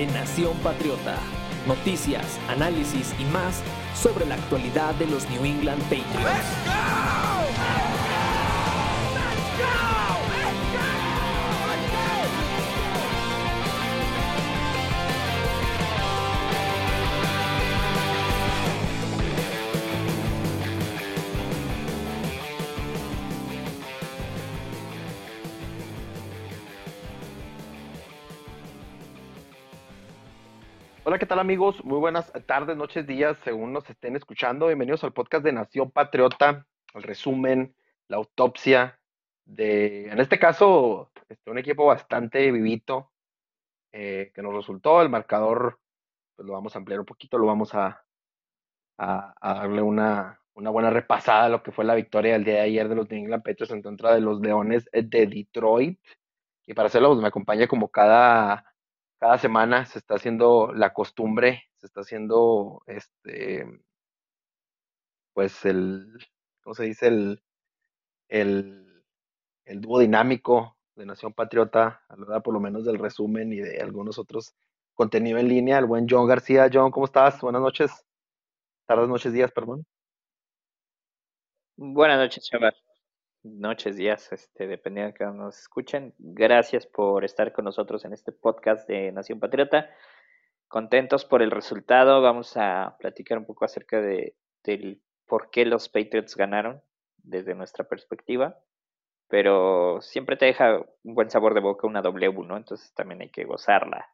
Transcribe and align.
de 0.00 0.06
Nación 0.14 0.56
Patriota. 0.62 1.18
Noticias, 1.66 2.38
análisis 2.48 3.14
y 3.18 3.24
más 3.24 3.60
sobre 3.94 4.24
la 4.24 4.36
actualidad 4.36 4.94
de 4.94 5.06
los 5.06 5.28
New 5.28 5.44
England 5.44 5.82
Patriots. 5.82 7.09
Tal 31.30 31.38
amigos? 31.38 31.84
Muy 31.84 31.98
buenas 32.00 32.32
tardes, 32.44 32.76
noches, 32.76 33.06
días, 33.06 33.36
según 33.44 33.72
nos 33.72 33.88
estén 33.88 34.16
escuchando. 34.16 34.66
Bienvenidos 34.66 35.04
al 35.04 35.12
podcast 35.12 35.44
de 35.44 35.52
Nación 35.52 35.92
Patriota, 35.92 36.66
el 36.92 37.04
resumen, 37.04 37.72
la 38.08 38.16
autopsia 38.16 38.98
de, 39.44 40.10
en 40.10 40.18
este 40.18 40.40
caso, 40.40 41.12
este, 41.28 41.48
un 41.48 41.58
equipo 41.58 41.86
bastante 41.86 42.50
vivito 42.50 43.12
eh, 43.92 44.32
que 44.34 44.42
nos 44.42 44.56
resultó. 44.56 45.00
El 45.02 45.08
marcador, 45.08 45.78
pues 46.34 46.48
lo 46.48 46.54
vamos 46.54 46.74
a 46.74 46.80
ampliar 46.80 46.98
un 46.98 47.06
poquito, 47.06 47.38
lo 47.38 47.46
vamos 47.46 47.76
a, 47.76 48.04
darle 48.98 49.82
una, 49.82 50.40
una, 50.54 50.70
buena 50.70 50.90
repasada 50.90 51.44
a 51.44 51.48
lo 51.48 51.62
que 51.62 51.70
fue 51.70 51.84
la 51.84 51.94
victoria 51.94 52.32
del 52.32 52.42
día 52.42 52.54
de 52.54 52.60
ayer 52.62 52.88
de 52.88 52.96
los 52.96 53.08
New 53.08 53.20
England 53.20 53.44
Patriots 53.44 53.70
en 53.70 53.82
contra 53.82 54.16
de 54.16 54.20
los 54.20 54.40
Leones 54.40 54.90
de 54.92 55.28
Detroit. 55.28 56.00
Y 56.66 56.74
para 56.74 56.88
hacerlo, 56.88 57.10
pues 57.10 57.20
me 57.20 57.28
acompaña 57.28 57.68
como 57.68 57.88
cada 57.88 58.69
cada 59.20 59.38
semana 59.38 59.84
se 59.84 59.98
está 59.98 60.14
haciendo 60.14 60.72
la 60.72 60.94
costumbre, 60.94 61.64
se 61.76 61.86
está 61.86 62.00
haciendo 62.00 62.82
este, 62.86 63.82
pues 65.34 65.64
el, 65.66 66.18
¿cómo 66.62 66.74
se 66.74 66.84
dice? 66.84 67.08
El, 67.08 67.42
el, 68.28 69.04
el 69.66 69.80
dúo 69.82 70.00
dinámico 70.00 70.78
de 70.96 71.04
Nación 71.04 71.34
Patriota, 71.34 72.02
hora 72.08 72.40
por 72.40 72.54
lo 72.54 72.60
menos 72.60 72.86
del 72.86 72.98
resumen 72.98 73.52
y 73.52 73.60
de 73.60 73.80
algunos 73.80 74.18
otros 74.18 74.54
contenidos 74.94 75.42
en 75.42 75.48
línea, 75.48 75.78
el 75.78 75.86
buen 75.86 76.06
John 76.08 76.26
García. 76.26 76.70
John, 76.72 76.90
¿cómo 76.90 77.04
estás? 77.04 77.40
Buenas 77.42 77.60
noches. 77.60 77.92
Tardes, 78.86 79.08
noches, 79.08 79.32
días, 79.34 79.52
perdón. 79.52 79.84
Buenas 81.76 82.18
noches, 82.18 82.46
Chaval 82.48 82.74
noches, 83.42 83.96
días, 83.96 84.32
este, 84.32 84.66
dependiendo 84.66 85.12
de 85.12 85.18
que 85.18 85.24
nos 85.24 85.58
escuchen. 85.58 86.14
Gracias 86.18 86.86
por 86.86 87.24
estar 87.24 87.52
con 87.52 87.64
nosotros 87.64 88.04
en 88.04 88.12
este 88.12 88.32
podcast 88.32 88.88
de 88.88 89.12
Nación 89.12 89.40
Patriota. 89.40 89.90
Contentos 90.68 91.24
por 91.24 91.42
el 91.42 91.50
resultado. 91.50 92.20
Vamos 92.22 92.56
a 92.56 92.96
platicar 92.98 93.38
un 93.38 93.46
poco 93.46 93.64
acerca 93.64 94.00
de, 94.00 94.36
del 94.62 95.00
por 95.26 95.50
qué 95.50 95.64
los 95.64 95.88
Patriots 95.88 96.36
ganaron 96.36 96.82
desde 97.16 97.54
nuestra 97.54 97.84
perspectiva. 97.84 98.58
Pero 99.28 100.00
siempre 100.00 100.36
te 100.36 100.46
deja 100.46 100.84
un 101.04 101.14
buen 101.14 101.30
sabor 101.30 101.54
de 101.54 101.60
boca 101.60 101.86
una 101.86 102.02
W, 102.02 102.44
¿no? 102.44 102.56
Entonces 102.56 102.92
también 102.94 103.22
hay 103.22 103.30
que 103.30 103.44
gozarla. 103.44 104.08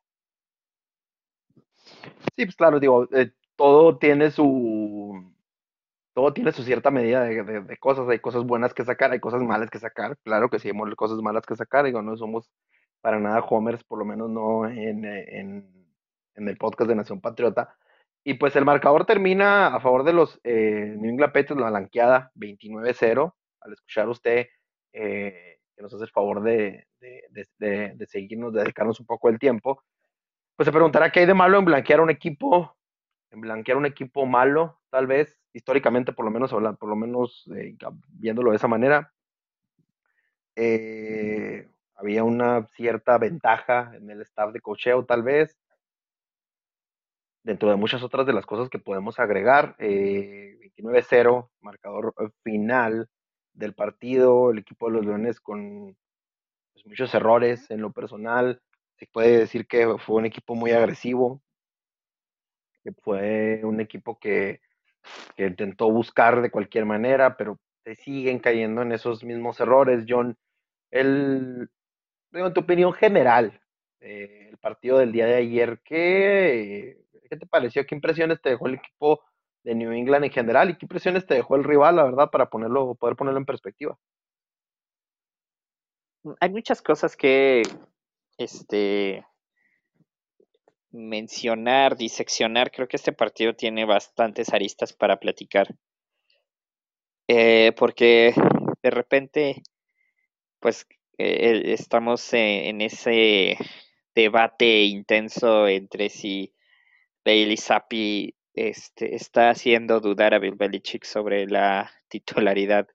Sí, 2.37 2.45
pues 2.45 2.57
claro, 2.57 2.81
digo, 2.81 3.09
eh, 3.13 3.33
todo 3.57 3.99
tiene 3.99 4.31
su 4.31 5.36
todo 6.17 6.33
tiene 6.33 6.51
su 6.51 6.63
cierta 6.63 6.91
medida 6.91 7.25
de, 7.25 7.77
cosas, 7.77 8.09
hay 8.09 8.21
cosas 8.21 8.43
buenas 8.45 8.73
que 8.73 8.87
sacar, 8.87 9.13
hay 9.13 9.21
cosas 9.21 9.43
malas 9.43 9.69
que 9.69 9.79
sacar, 9.79 10.17
claro 10.25 10.49
que 10.49 10.59
sí 10.59 10.71
hay 10.71 10.95
cosas 10.95 11.19
malas 11.19 11.45
que 11.45 11.57
sacar, 11.57 11.85
digo, 11.85 12.01
no 12.01 12.17
somos 12.17 12.51
para 13.03 13.21
nada 13.21 13.41
homers, 13.41 13.85
por 13.85 13.99
lo 13.99 14.07
menos 14.07 14.31
no 14.31 14.67
en, 14.67 15.05
el 16.35 16.57
podcast 16.57 16.89
de 16.89 16.95
Nación 16.95 17.21
Patriota. 17.21 17.77
Y 18.25 18.33
pues 18.33 18.57
el 18.57 18.65
marcador 18.65 19.05
termina 19.05 19.67
a 19.67 19.79
favor 19.81 20.05
de 20.05 20.15
los 20.15 20.41
eh, 20.43 20.95
New 20.97 21.11
England 21.11 21.35
Patriots, 21.35 21.61
la 21.61 21.69
blanqueada 21.69 22.33
29-0, 22.35 23.35
al 23.61 23.73
escuchar 23.75 24.09
usted 24.09 24.47
eh, 24.95 25.59
que 25.77 25.83
nos 25.83 25.93
hace 25.93 26.05
el 26.05 26.11
favor 26.11 26.43
de, 26.43 26.87
de, 26.99 28.07
seguirnos, 28.07 28.55
de 28.55 28.61
dedicarnos 28.61 29.01
un 29.01 29.07
poco 29.07 29.29
el 29.29 29.39
tiempo, 29.39 29.83
pues 30.57 30.65
se 30.65 30.73
preguntará 30.73 31.13
qué 31.13 31.21
hay 31.21 31.27
de 31.27 31.35
malo 31.35 31.59
en 31.59 31.67
blanquear 31.67 32.01
un 32.01 32.09
equipo, 32.09 32.75
en 33.31 33.43
blanquear 33.43 33.77
un 33.77 33.85
equipo 33.85 34.25
malo, 34.25 34.81
tal 34.89 35.07
vez, 35.07 35.39
históricamente, 35.57 36.13
por 36.13 36.27
lo 36.27 36.31
menos, 36.31 36.51
por 36.51 36.89
lo 36.89 36.97
menos 36.97 37.51
eh, 37.57 37.75
viéndolo 38.11 38.51
de 38.51 38.57
esa 38.57 38.69
manera, 38.69 39.11
eh, 40.55 41.67
había 41.95 42.25
una 42.25 42.67
cierta 42.77 43.17
ventaja 43.17 43.93
en 43.95 44.11
el 44.11 44.21
staff 44.21 44.53
de 44.53 44.61
cocheo, 44.61 45.07
tal 45.07 45.23
vez, 45.23 45.59
dentro 47.43 47.71
de 47.71 47.77
muchas 47.77 48.03
otras 48.03 48.27
de 48.27 48.35
las 48.35 48.45
cosas 48.45 48.69
que 48.69 48.79
podemos 48.79 49.19
agregar. 49.19 49.75
29-0, 49.79 51.49
eh, 51.49 51.57
marcador 51.63 52.13
final 52.43 53.09
del 53.55 53.75
partido, 53.75 54.51
el 54.51 54.59
equipo 54.59 54.89
de 54.89 54.93
los 54.93 55.07
Leones 55.07 55.41
con 55.41 55.97
pues, 56.75 56.85
muchos 56.85 57.15
errores 57.15 57.71
en 57.71 57.81
lo 57.81 57.93
personal. 57.93 58.61
Se 58.97 59.07
puede 59.07 59.39
decir 59.39 59.67
que 59.67 59.97
fue 59.99 60.17
un 60.17 60.27
equipo 60.27 60.55
muy 60.55 60.73
agresivo, 60.73 61.41
que 62.85 62.93
fue 62.93 63.63
un 63.65 63.81
equipo 63.81 64.19
que 64.19 64.61
que 65.37 65.47
intentó 65.47 65.91
buscar 65.91 66.43
de 66.43 66.51
cualquier 66.51 66.85
manera, 66.85 67.37
pero 67.37 67.59
te 67.85 67.95
siguen 67.95 68.39
cayendo 68.39 68.83
en 68.83 68.93
esos 68.93 69.25
mismos 69.25 69.61
errores, 69.61 70.05
John. 70.09 70.37
El, 70.91 71.71
en 72.33 72.55
tu 72.55 72.61
opinión 72.61 72.93
general, 72.93 73.61
eh, 74.01 74.49
el 74.51 74.59
partido 74.59 74.99
del 74.99 75.13
día 75.13 75.27
de 75.27 75.37
ayer, 75.37 75.81
¿qué, 75.85 77.05
¿qué 77.29 77.37
te 77.37 77.47
pareció? 77.47 77.87
¿Qué 77.87 77.95
impresiones 77.95 78.41
te 78.41 78.51
dejó 78.51 78.67
el 78.67 78.75
equipo 78.75 79.23
de 79.65 79.75
New 79.75 79.93
England 79.93 80.25
en 80.25 80.31
general 80.31 80.71
y 80.71 80.75
qué 80.77 80.85
impresiones 80.85 81.27
te 81.27 81.35
dejó 81.35 81.57
el 81.57 81.65
rival, 81.65 81.97
la 81.97 82.05
verdad, 82.05 82.31
para 82.31 82.49
ponerlo, 82.49 82.95
poder 82.95 83.17
ponerlo 83.17 83.39
en 83.39 83.47
perspectiva? 83.47 83.99
Hay 86.41 86.51
muchas 86.51 86.83
cosas 86.83 87.17
que 87.17 87.63
este, 88.37 89.25
mencionar, 90.97 91.97
diseccionar, 91.97 92.71
creo 92.71 92.89
que 92.89 92.97
este 92.97 93.13
partido 93.13 93.55
tiene 93.55 93.85
bastantes 93.85 94.53
aristas 94.53 94.93
para 94.93 95.19
platicar. 95.19 95.69
Eh, 97.29 97.73
porque 97.77 98.35
de 98.83 98.91
repente, 98.91 99.63
pues 100.61 100.87
eh, 101.19 101.63
estamos 101.73 102.33
en, 102.33 102.81
ese 102.81 103.59
debate 104.15 104.85
intenso 104.85 105.69
entre 105.69 106.09
si 106.09 106.55
Bailey 107.25 107.57
Zappi 107.57 108.35
este, 108.55 109.15
está 109.15 109.51
haciendo 109.51 110.01
dudar 110.01 110.35
a 110.35 110.39
Bill 110.39 110.55
Belichick 110.57 111.05
sobre 111.05 111.47
la 111.47 111.91
titularidad 112.09 112.87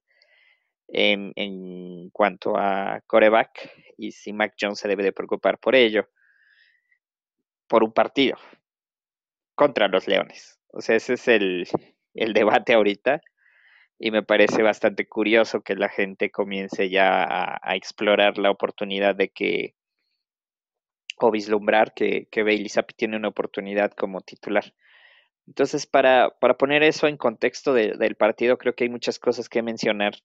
en, 0.87 1.33
en 1.35 2.09
cuanto 2.11 2.57
a 2.57 3.01
coreback 3.07 3.71
y 3.97 4.11
si 4.11 4.33
Mac 4.33 4.55
Jones 4.59 4.79
se 4.79 4.87
debe 4.87 5.03
de 5.03 5.13
preocupar 5.13 5.59
por 5.59 5.75
ello 5.75 6.07
por 7.71 7.85
un 7.85 7.93
partido 7.93 8.35
contra 9.55 9.87
los 9.87 10.05
Leones. 10.05 10.59
O 10.73 10.81
sea, 10.81 10.97
ese 10.97 11.13
es 11.13 11.29
el, 11.29 11.65
debate 12.13 12.73
ahorita 12.73 13.21
y 13.97 14.11
me 14.11 14.23
parece 14.23 14.61
bastante 14.61 15.07
curioso 15.07 15.61
que 15.61 15.75
la 15.75 15.87
gente 15.87 16.31
comience 16.31 16.89
ya 16.89 17.23
a, 17.23 17.75
explorar 17.77 18.37
la 18.37 18.51
oportunidad 18.51 19.15
de 19.15 19.29
que, 19.29 19.75
o 21.17 21.31
vislumbrar 21.31 21.93
que, 21.93 22.27
que 22.29 22.43
Bailey 22.43 22.67
Zappi 22.67 22.93
tiene 22.93 23.15
una 23.15 23.29
oportunidad 23.29 23.93
como 23.93 24.19
titular. 24.19 24.73
Entonces, 25.47 25.87
para, 25.87 26.31
poner 26.59 26.83
eso 26.83 27.07
en 27.07 27.15
contexto 27.15 27.73
del 27.73 28.15
partido, 28.15 28.57
creo 28.57 28.75
que 28.75 28.83
hay 28.83 28.89
muchas 28.89 29.17
cosas 29.17 29.47
que 29.47 29.61
mencionar. 29.61 30.15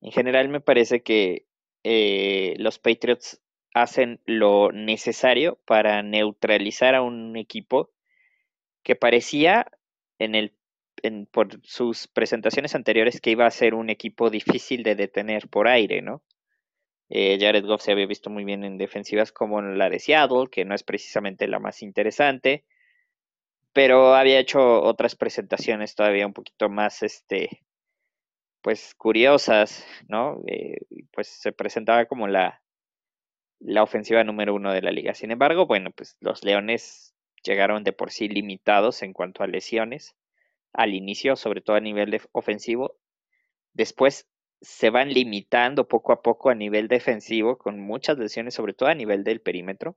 En 0.00 0.10
general, 0.10 0.48
me 0.48 0.60
parece 0.60 1.04
que 1.04 1.46
eh, 1.84 2.56
los 2.58 2.80
Patriots 2.80 3.40
hacen 3.76 4.20
lo 4.24 4.72
necesario 4.72 5.58
para 5.66 6.02
neutralizar 6.02 6.94
a 6.94 7.02
un 7.02 7.36
equipo 7.36 7.90
que 8.82 8.96
parecía 8.96 9.70
en 10.18 10.34
el 10.34 10.54
por 11.30 11.60
sus 11.62 12.08
presentaciones 12.08 12.74
anteriores 12.74 13.20
que 13.20 13.30
iba 13.30 13.44
a 13.44 13.50
ser 13.50 13.74
un 13.74 13.90
equipo 13.90 14.30
difícil 14.30 14.82
de 14.82 14.94
detener 14.94 15.48
por 15.48 15.68
aire, 15.68 16.00
¿no? 16.00 16.22
Eh, 17.10 17.36
Jared 17.38 17.66
Goff 17.66 17.82
se 17.82 17.92
había 17.92 18.06
visto 18.06 18.30
muy 18.30 18.44
bien 18.44 18.64
en 18.64 18.78
defensivas 18.78 19.30
como 19.30 19.60
la 19.60 19.90
de 19.90 19.98
Seattle, 19.98 20.48
que 20.50 20.64
no 20.64 20.74
es 20.74 20.82
precisamente 20.82 21.46
la 21.46 21.58
más 21.58 21.82
interesante, 21.82 22.64
pero 23.74 24.14
había 24.14 24.38
hecho 24.38 24.82
otras 24.82 25.16
presentaciones 25.16 25.94
todavía 25.94 26.26
un 26.26 26.32
poquito 26.32 26.70
más, 26.70 27.02
este, 27.02 27.62
pues 28.62 28.94
curiosas, 28.94 29.86
¿no? 30.08 30.40
Eh, 30.46 30.78
pues 31.12 31.28
se 31.28 31.52
presentaba 31.52 32.06
como 32.06 32.26
la, 32.26 32.62
la 33.60 33.82
ofensiva 33.82 34.24
número 34.24 34.54
uno 34.54 34.72
de 34.72 34.82
la 34.82 34.90
liga. 34.90 35.14
Sin 35.14 35.30
embargo, 35.30 35.66
bueno, 35.66 35.90
pues 35.90 36.16
los 36.20 36.44
Leones 36.44 37.14
llegaron 37.42 37.84
de 37.84 37.92
por 37.92 38.10
sí 38.10 38.28
limitados 38.28 39.02
en 39.02 39.12
cuanto 39.12 39.42
a 39.42 39.46
lesiones 39.46 40.16
al 40.72 40.94
inicio, 40.94 41.36
sobre 41.36 41.62
todo 41.62 41.76
a 41.76 41.80
nivel 41.80 42.20
ofensivo. 42.32 42.98
Después 43.72 44.28
se 44.60 44.90
van 44.90 45.12
limitando 45.12 45.88
poco 45.88 46.12
a 46.12 46.22
poco 46.22 46.50
a 46.50 46.54
nivel 46.54 46.88
defensivo, 46.88 47.58
con 47.58 47.80
muchas 47.80 48.18
lesiones, 48.18 48.54
sobre 48.54 48.74
todo 48.74 48.88
a 48.88 48.94
nivel 48.94 49.24
del 49.24 49.40
perímetro. 49.40 49.96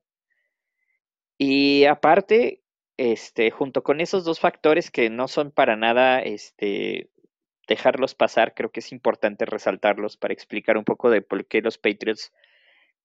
Y 1.37 1.85
aparte, 1.85 2.61
este, 2.97 3.51
junto 3.51 3.83
con 3.83 4.01
esos 4.01 4.25
dos 4.25 4.39
factores 4.39 4.91
que 4.91 5.09
no 5.09 5.27
son 5.27 5.51
para 5.51 5.75
nada 5.75 6.19
este, 6.19 7.09
dejarlos 7.67 8.15
pasar, 8.15 8.53
creo 8.53 8.71
que 8.71 8.81
es 8.81 8.91
importante 8.91 9.45
resaltarlos 9.45 10.17
para 10.17 10.33
explicar 10.33 10.77
un 10.77 10.83
poco 10.83 11.09
de 11.09 11.21
por 11.21 11.45
qué 11.45 11.61
los 11.61 11.77
Patriots 11.77 12.33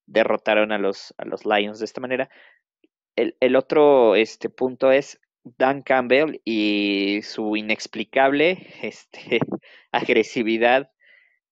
derrotaron 0.06 0.72
a 0.72 0.78
los, 0.78 1.14
a 1.18 1.24
los 1.24 1.44
Lions 1.44 1.78
de 1.78 1.84
esta 1.84 2.00
manera. 2.00 2.30
El, 3.16 3.36
el 3.40 3.56
otro 3.56 4.16
este, 4.16 4.50
punto 4.50 4.90
es 4.92 5.20
Dan 5.44 5.82
Campbell 5.82 6.40
y 6.44 7.20
su 7.22 7.56
inexplicable 7.56 8.66
este, 8.82 9.40
agresividad 9.92 10.90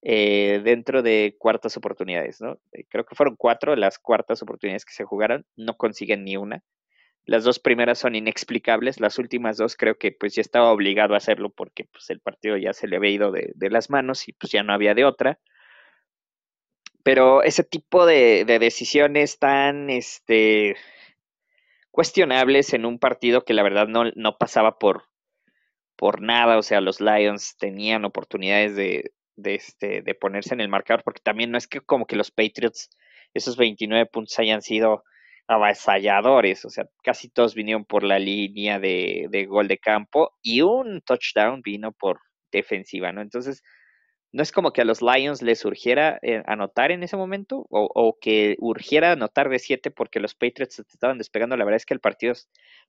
eh, 0.04 0.60
dentro 0.64 1.02
de 1.02 1.36
cuartas 1.38 1.76
oportunidades, 1.76 2.40
¿no? 2.40 2.58
Eh, 2.72 2.84
creo 2.88 3.04
que 3.04 3.14
fueron 3.14 3.36
cuatro 3.36 3.76
las 3.76 4.00
cuartas 4.00 4.42
oportunidades 4.42 4.84
que 4.84 4.94
se 4.94 5.04
jugaron, 5.04 5.46
no 5.56 5.76
consiguen 5.76 6.24
ni 6.24 6.36
una. 6.36 6.64
Las 7.24 7.44
dos 7.44 7.60
primeras 7.60 8.00
son 8.00 8.16
inexplicables, 8.16 8.98
las 8.98 9.18
últimas 9.18 9.56
dos 9.56 9.76
creo 9.76 9.96
que 9.96 10.10
pues 10.10 10.34
ya 10.34 10.40
estaba 10.40 10.72
obligado 10.72 11.14
a 11.14 11.18
hacerlo 11.18 11.50
porque 11.50 11.84
pues 11.84 12.10
el 12.10 12.18
partido 12.18 12.56
ya 12.56 12.72
se 12.72 12.88
le 12.88 12.96
había 12.96 13.10
ido 13.12 13.30
de, 13.30 13.52
las 13.70 13.90
manos 13.90 14.26
y 14.28 14.32
pues 14.32 14.50
ya 14.50 14.64
no 14.64 14.72
había 14.72 14.94
de 14.94 15.04
otra. 15.04 15.38
Pero 17.02 17.42
ese 17.42 17.64
tipo 17.64 18.06
de, 18.06 18.44
de 18.44 18.58
decisiones 18.58 19.38
tan 19.38 19.90
este, 19.90 20.76
cuestionables 21.90 22.72
en 22.74 22.86
un 22.86 22.98
partido 22.98 23.44
que 23.44 23.54
la 23.54 23.62
verdad 23.62 23.86
no, 23.86 24.04
no 24.14 24.38
pasaba 24.38 24.78
por, 24.78 25.04
por 25.96 26.20
nada, 26.20 26.58
o 26.58 26.62
sea, 26.62 26.80
los 26.80 27.00
Lions 27.00 27.56
tenían 27.58 28.04
oportunidades 28.04 28.74
de, 28.76 29.12
de, 29.36 29.54
este, 29.54 30.02
de 30.02 30.14
ponerse 30.14 30.54
en 30.54 30.60
el 30.60 30.68
marcador, 30.68 31.02
porque 31.04 31.20
también 31.22 31.50
no 31.50 31.58
es 31.58 31.68
que 31.68 31.80
como 31.80 32.06
que 32.06 32.16
los 32.16 32.30
Patriots, 32.30 32.90
esos 33.34 33.56
29 33.56 34.06
puntos 34.06 34.38
hayan 34.38 34.62
sido 34.62 35.04
avasalladores, 35.48 36.64
o 36.64 36.70
sea, 36.70 36.88
casi 37.02 37.28
todos 37.28 37.54
vinieron 37.54 37.84
por 37.84 38.04
la 38.04 38.18
línea 38.18 38.78
de, 38.78 39.26
de 39.30 39.46
gol 39.46 39.68
de 39.68 39.78
campo 39.78 40.32
y 40.40 40.62
un 40.62 41.02
touchdown 41.02 41.62
vino 41.62 41.92
por 41.92 42.20
defensiva, 42.50 43.12
¿no? 43.12 43.20
Entonces, 43.20 43.62
no 44.32 44.42
es 44.42 44.50
como 44.50 44.72
que 44.72 44.80
a 44.80 44.84
los 44.84 45.02
Lions 45.02 45.42
les 45.42 45.64
urgiera 45.64 46.18
eh, 46.22 46.42
anotar 46.46 46.90
en 46.90 47.02
ese 47.02 47.16
momento 47.16 47.66
o, 47.68 48.18
que 48.20 48.56
urgiera 48.60 49.12
anotar 49.12 49.50
de 49.50 49.58
7 49.58 49.90
porque 49.90 50.20
los 50.20 50.34
Patriots 50.34 50.78
estaban 50.78 51.18
despegando. 51.18 51.56
La 51.56 51.64
verdad 51.64 51.76
es 51.76 51.86
que 51.86 51.94
el 51.94 52.00
partido 52.00 52.32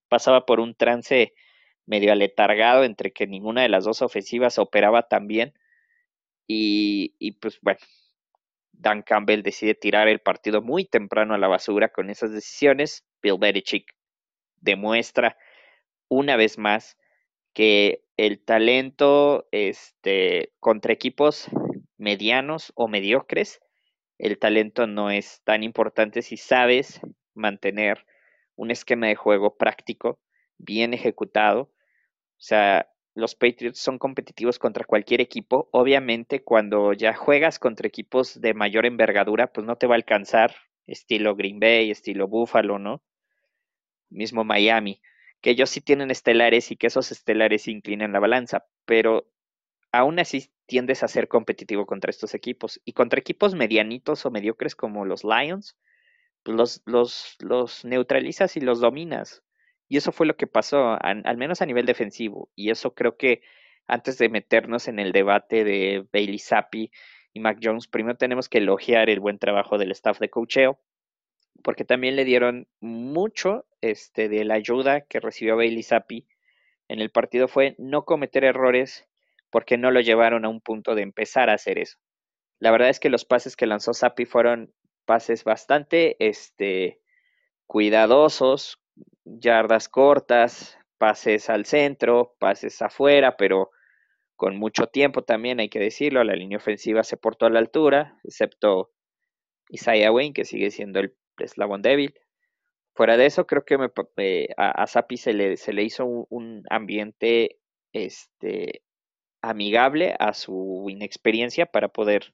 pasaba 0.07 0.45
por 0.45 0.61
un 0.61 0.73
trance 0.73 1.33
medio 1.85 2.13
aletargado 2.13 2.85
entre 2.85 3.11
que 3.11 3.27
ninguna 3.27 3.61
de 3.61 3.69
las 3.69 3.83
dos 3.83 4.01
ofensivas 4.01 4.57
operaba 4.57 5.03
tan 5.09 5.27
bien 5.27 5.53
y, 6.47 7.31
pues 7.41 7.59
bueno, 7.61 7.79
Dan 8.71 9.01
Campbell 9.01 9.43
decide 9.43 9.75
tirar 9.75 10.07
el 10.07 10.19
partido 10.19 10.61
muy 10.61 10.85
temprano 10.85 11.33
a 11.33 11.37
la 11.37 11.47
basura 11.47 11.89
con 11.89 12.09
esas 12.09 12.31
decisiones. 12.31 13.05
Bill 13.21 13.37
Belichick 13.39 13.93
demuestra 14.61 15.37
una 16.09 16.35
vez 16.35 16.57
más 16.57 16.97
que 17.53 18.03
el 18.17 18.43
talento 18.43 19.47
este, 19.51 20.53
contra 20.59 20.93
equipos 20.93 21.47
medianos 21.97 22.71
o 22.75 22.87
mediocres, 22.87 23.61
el 24.17 24.37
talento 24.37 24.87
no 24.87 25.09
es 25.09 25.41
tan 25.43 25.63
importante 25.63 26.21
si 26.21 26.37
sabes 26.37 27.01
mantener 27.33 28.05
un 28.55 28.71
esquema 28.71 29.07
de 29.07 29.15
juego 29.15 29.57
práctico, 29.57 30.19
bien 30.57 30.93
ejecutado. 30.93 31.61
O 31.61 32.45
sea, 32.45 32.89
los 33.15 33.35
Patriots 33.35 33.79
son 33.79 33.97
competitivos 33.97 34.59
contra 34.59 34.85
cualquier 34.85 35.21
equipo. 35.21 35.69
Obviamente, 35.71 36.43
cuando 36.43 36.93
ya 36.93 37.13
juegas 37.15 37.59
contra 37.59 37.87
equipos 37.87 38.39
de 38.39 38.53
mayor 38.53 38.85
envergadura, 38.85 39.51
pues 39.51 39.65
no 39.65 39.77
te 39.77 39.87
va 39.87 39.95
a 39.95 39.97
alcanzar, 39.97 40.55
estilo 40.85 41.35
Green 41.35 41.59
Bay, 41.59 41.91
estilo 41.91 42.27
Buffalo, 42.27 42.79
¿no? 42.79 43.03
Mismo 44.09 44.43
Miami, 44.43 45.01
que 45.43 45.51
ellos 45.51 45.69
sí 45.69 45.81
tienen 45.81 46.09
estelares 46.09 46.71
y 46.71 46.77
que 46.77 46.87
esos 46.87 47.11
estelares 47.11 47.67
inclinan 47.67 48.13
la 48.13 48.21
balanza, 48.21 48.65
pero 48.85 49.29
aún 49.91 50.17
así 50.19 50.49
tiendes 50.67 51.03
a 51.03 51.09
ser 51.09 51.27
competitivo 51.27 51.85
contra 51.85 52.09
estos 52.09 52.33
equipos. 52.33 52.81
Y 52.85 52.93
contra 52.93 53.19
equipos 53.19 53.53
medianitos 53.53 54.25
o 54.25 54.31
mediocres 54.31 54.73
como 54.73 55.03
los 55.05 55.25
Lions, 55.25 55.77
pues 56.43 56.81
los, 56.85 57.37
los, 57.39 57.83
neutralizas 57.83 58.55
y 58.55 58.61
los 58.61 58.79
dominas. 58.79 59.43
Y 59.89 59.97
eso 59.97 60.13
fue 60.13 60.27
lo 60.27 60.37
que 60.37 60.47
pasó, 60.47 60.97
al 61.01 61.37
menos 61.37 61.61
a 61.61 61.65
nivel 61.65 61.85
defensivo. 61.85 62.49
Y 62.55 62.71
eso 62.71 62.95
creo 62.95 63.17
que 63.17 63.41
antes 63.85 64.17
de 64.17 64.29
meternos 64.29 64.87
en 64.87 64.97
el 64.97 65.11
debate 65.11 65.65
de 65.65 66.07
Bailey 66.13 66.39
Zappi 66.39 66.89
y 67.33 67.41
Mac 67.41 67.59
Jones, 67.61 67.87
primero 67.87 68.15
tenemos 68.17 68.47
que 68.47 68.59
elogiar 68.59 69.09
el 69.09 69.19
buen 69.19 69.39
trabajo 69.39 69.77
del 69.77 69.91
staff 69.91 70.19
de 70.19 70.29
cocheo, 70.29 70.79
porque 71.61 71.85
también 71.85 72.15
le 72.15 72.25
dieron 72.25 72.67
mucho 72.79 73.65
este, 73.81 74.29
de 74.29 74.43
la 74.43 74.55
ayuda 74.55 75.01
que 75.01 75.19
recibió 75.19 75.55
Bailey 75.55 75.83
Zappi 75.83 76.27
en 76.87 76.99
el 76.99 77.11
partido 77.11 77.47
fue 77.47 77.75
no 77.77 78.05
cometer 78.05 78.43
errores 78.43 79.07
porque 79.49 79.77
no 79.77 79.91
lo 79.91 80.01
llevaron 80.01 80.45
a 80.45 80.49
un 80.49 80.61
punto 80.61 80.95
de 80.95 81.03
empezar 81.03 81.49
a 81.49 81.53
hacer 81.53 81.77
eso. 81.77 81.97
La 82.59 82.71
verdad 82.71 82.89
es 82.89 82.99
que 82.99 83.09
los 83.09 83.25
pases 83.25 83.55
que 83.55 83.67
lanzó 83.67 83.93
Zappi 83.93 84.25
fueron 84.25 84.73
pases 85.05 85.43
bastante 85.43 86.15
este, 86.19 87.01
cuidadosos, 87.67 88.79
yardas 89.25 89.89
cortas, 89.89 90.77
pases 90.97 91.49
al 91.49 91.65
centro, 91.65 92.35
pases 92.39 92.81
afuera, 92.81 93.35
pero 93.37 93.71
con 94.35 94.57
mucho 94.57 94.87
tiempo 94.87 95.23
también, 95.23 95.59
hay 95.59 95.69
que 95.69 95.79
decirlo, 95.79 96.23
la 96.23 96.35
línea 96.35 96.57
ofensiva 96.57 97.03
se 97.03 97.17
portó 97.17 97.45
a 97.45 97.49
la 97.49 97.59
altura, 97.59 98.19
excepto 98.23 98.91
Isaiah 99.69 100.11
Wayne, 100.11 100.33
que 100.33 100.45
sigue 100.45 100.71
siendo 100.71 100.99
el 100.99 101.15
eslabón 101.37 101.81
débil. 101.81 102.13
Fuera 102.95 103.17
de 103.17 103.25
eso, 103.25 103.47
creo 103.47 103.65
que 103.65 103.77
a, 104.57 104.87
Sapi 104.87 105.17
se 105.17 105.33
le, 105.33 105.57
se 105.57 105.73
le 105.73 105.83
hizo 105.83 106.05
un, 106.05 106.63
ambiente 106.69 107.59
este, 107.91 108.83
amigable 109.41 110.15
a 110.19 110.33
su 110.33 110.85
inexperiencia 110.89 111.65
para 111.65 111.87
poder 111.89 112.33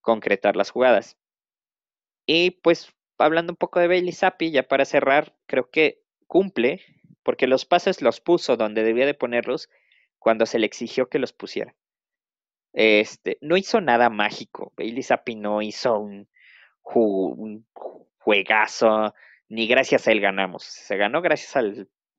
concretar 0.00 0.56
las 0.56 0.70
jugadas. 0.70 1.18
Y 2.26 2.52
pues 2.62 2.92
hablando 3.18 3.52
un 3.52 3.56
poco 3.56 3.80
de 3.80 3.88
Bailey 3.88 4.12
Zappi, 4.12 4.50
ya 4.50 4.62
para 4.62 4.84
cerrar, 4.84 5.36
creo 5.46 5.70
que 5.70 6.02
cumple, 6.26 6.80
porque 7.22 7.46
los 7.46 7.64
pases 7.64 8.02
los 8.02 8.20
puso 8.20 8.56
donde 8.56 8.84
debía 8.84 9.06
de 9.06 9.14
ponerlos 9.14 9.68
cuando 10.18 10.46
se 10.46 10.58
le 10.58 10.66
exigió 10.66 11.08
que 11.08 11.18
los 11.18 11.32
pusiera. 11.32 11.74
Este, 12.72 13.38
no 13.40 13.56
hizo 13.56 13.80
nada 13.80 14.10
mágico. 14.10 14.72
Bailey 14.76 15.02
Zappi 15.02 15.34
no 15.34 15.62
hizo 15.62 15.98
un, 15.98 16.28
juegazo, 18.26 19.14
ni 19.48 19.68
gracias 19.68 20.08
a 20.08 20.10
él 20.10 20.20
ganamos. 20.20 20.64
Se 20.64 20.96
ganó 20.96 21.22
gracias 21.22 21.54
a 21.54 21.62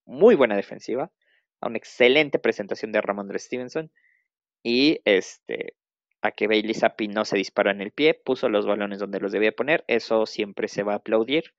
muy 0.05 0.35
buena 0.35 0.55
defensiva, 0.55 1.11
a 1.59 1.67
una 1.67 1.77
excelente 1.77 2.39
presentación 2.39 2.93
de 2.93 3.01
Ramondre 3.01 3.39
Stevenson 3.39 3.91
y 4.63 5.01
este 5.03 5.75
a 6.21 6.31
que 6.31 6.47
Bailey 6.47 6.73
Zappi 6.73 7.09
no 7.09 7.25
se 7.25 7.35
disparó 7.35 7.71
en 7.71 7.81
el 7.81 7.91
pie, 7.91 8.13
puso 8.13 8.47
los 8.47 8.65
balones 8.65 8.99
donde 8.99 9.19
los 9.19 9.33
debía 9.33 9.51
poner, 9.51 9.83
eso 9.87 10.25
siempre 10.25 10.69
se 10.69 10.81
va 10.81 10.93
a 10.93 10.97
aplaudir. 10.97 11.53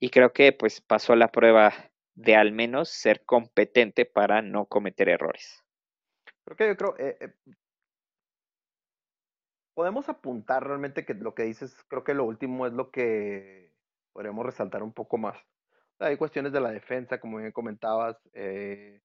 Y 0.00 0.08
creo 0.08 0.32
que 0.32 0.52
pues 0.52 0.80
pasó 0.80 1.14
la 1.14 1.28
prueba 1.28 1.92
de 2.14 2.36
al 2.36 2.52
menos 2.52 2.88
ser 2.88 3.26
competente 3.26 4.06
para 4.06 4.40
no 4.40 4.64
cometer 4.64 5.10
errores. 5.10 5.62
Creo 6.44 6.56
que 6.56 6.66
yo 6.66 6.76
creo, 6.76 6.98
eh, 6.98 7.18
eh, 7.20 7.34
podemos 9.80 10.10
apuntar 10.10 10.62
realmente 10.62 11.06
que 11.06 11.14
lo 11.14 11.34
que 11.34 11.44
dices, 11.44 11.74
creo 11.88 12.04
que 12.04 12.12
lo 12.12 12.26
último 12.26 12.66
es 12.66 12.74
lo 12.74 12.90
que 12.90 13.72
podríamos 14.12 14.44
resaltar 14.44 14.82
un 14.82 14.92
poco 14.92 15.16
más. 15.16 15.38
Hay 16.00 16.18
cuestiones 16.18 16.52
de 16.52 16.60
la 16.60 16.70
defensa, 16.70 17.18
como 17.18 17.38
bien 17.38 17.50
comentabas, 17.50 18.18
eh, 18.34 19.00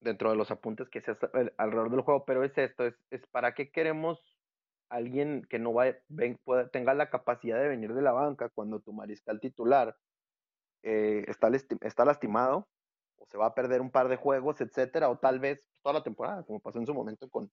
dentro 0.00 0.30
de 0.30 0.36
los 0.36 0.50
apuntes 0.50 0.88
que 0.90 1.00
se 1.00 1.12
hace 1.12 1.28
alrededor 1.58 1.92
del 1.92 2.00
juego, 2.00 2.24
pero 2.24 2.42
es 2.42 2.58
esto, 2.58 2.86
es, 2.86 2.96
es 3.10 3.24
para 3.28 3.54
qué 3.54 3.70
queremos 3.70 4.36
alguien 4.88 5.46
que 5.48 5.60
no 5.60 5.72
va, 5.72 5.94
ven, 6.08 6.40
pueda, 6.42 6.68
tenga 6.70 6.92
la 6.92 7.08
capacidad 7.08 7.60
de 7.60 7.68
venir 7.68 7.94
de 7.94 8.02
la 8.02 8.10
banca 8.10 8.48
cuando 8.48 8.80
tu 8.80 8.92
mariscal 8.92 9.38
titular 9.38 9.96
eh, 10.82 11.24
está, 11.28 11.52
está 11.82 12.04
lastimado 12.04 12.66
o 13.18 13.26
se 13.26 13.38
va 13.38 13.46
a 13.46 13.54
perder 13.54 13.80
un 13.80 13.92
par 13.92 14.08
de 14.08 14.16
juegos, 14.16 14.60
etcétera, 14.60 15.08
o 15.08 15.18
tal 15.18 15.38
vez 15.38 15.64
toda 15.82 15.92
la 15.92 16.02
temporada, 16.02 16.42
como 16.42 16.58
pasó 16.58 16.80
en 16.80 16.86
su 16.86 16.94
momento 16.94 17.28
con, 17.30 17.48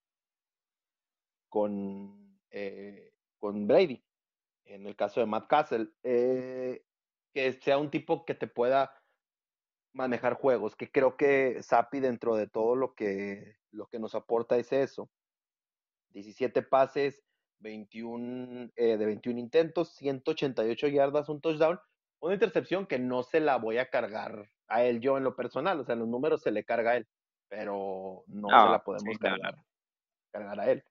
con, 1.51 2.39
eh, 2.49 3.13
con 3.37 3.67
Brady, 3.67 4.01
en 4.63 4.87
el 4.87 4.95
caso 4.95 5.19
de 5.19 5.25
Matt 5.25 5.47
Castle, 5.47 5.89
eh, 6.01 6.83
que 7.33 7.53
sea 7.61 7.77
un 7.77 7.91
tipo 7.91 8.25
que 8.25 8.33
te 8.33 8.47
pueda 8.47 8.97
manejar 9.93 10.35
juegos, 10.35 10.77
que 10.77 10.89
creo 10.89 11.17
que 11.17 11.61
Sapi 11.61 11.99
dentro 11.99 12.35
de 12.35 12.47
todo 12.47 12.75
lo 12.77 12.95
que, 12.95 13.57
lo 13.71 13.87
que 13.87 13.99
nos 13.99 14.15
aporta 14.15 14.57
es 14.57 14.71
eso. 14.71 15.11
17 16.11 16.61
pases, 16.61 17.21
21, 17.59 18.71
eh, 18.77 18.97
de 18.97 19.05
21 19.05 19.37
intentos, 19.37 19.89
188 19.95 20.87
yardas, 20.87 21.27
un 21.27 21.41
touchdown, 21.41 21.79
una 22.21 22.33
intercepción 22.33 22.87
que 22.87 22.97
no 22.97 23.23
se 23.23 23.41
la 23.41 23.57
voy 23.57 23.77
a 23.77 23.89
cargar 23.89 24.49
a 24.67 24.85
él 24.85 25.01
yo 25.01 25.17
en 25.17 25.25
lo 25.25 25.35
personal, 25.35 25.81
o 25.81 25.83
sea, 25.83 25.95
los 25.95 26.07
números 26.07 26.41
se 26.41 26.51
le 26.51 26.63
carga 26.63 26.91
a 26.91 26.95
él, 26.95 27.07
pero 27.49 28.23
no, 28.27 28.47
se 28.47 28.71
la 28.71 28.81
podemos 28.85 29.17
cargar, 29.17 29.55
cargar, 30.31 30.59
a 30.61 30.71
él. 30.71 30.83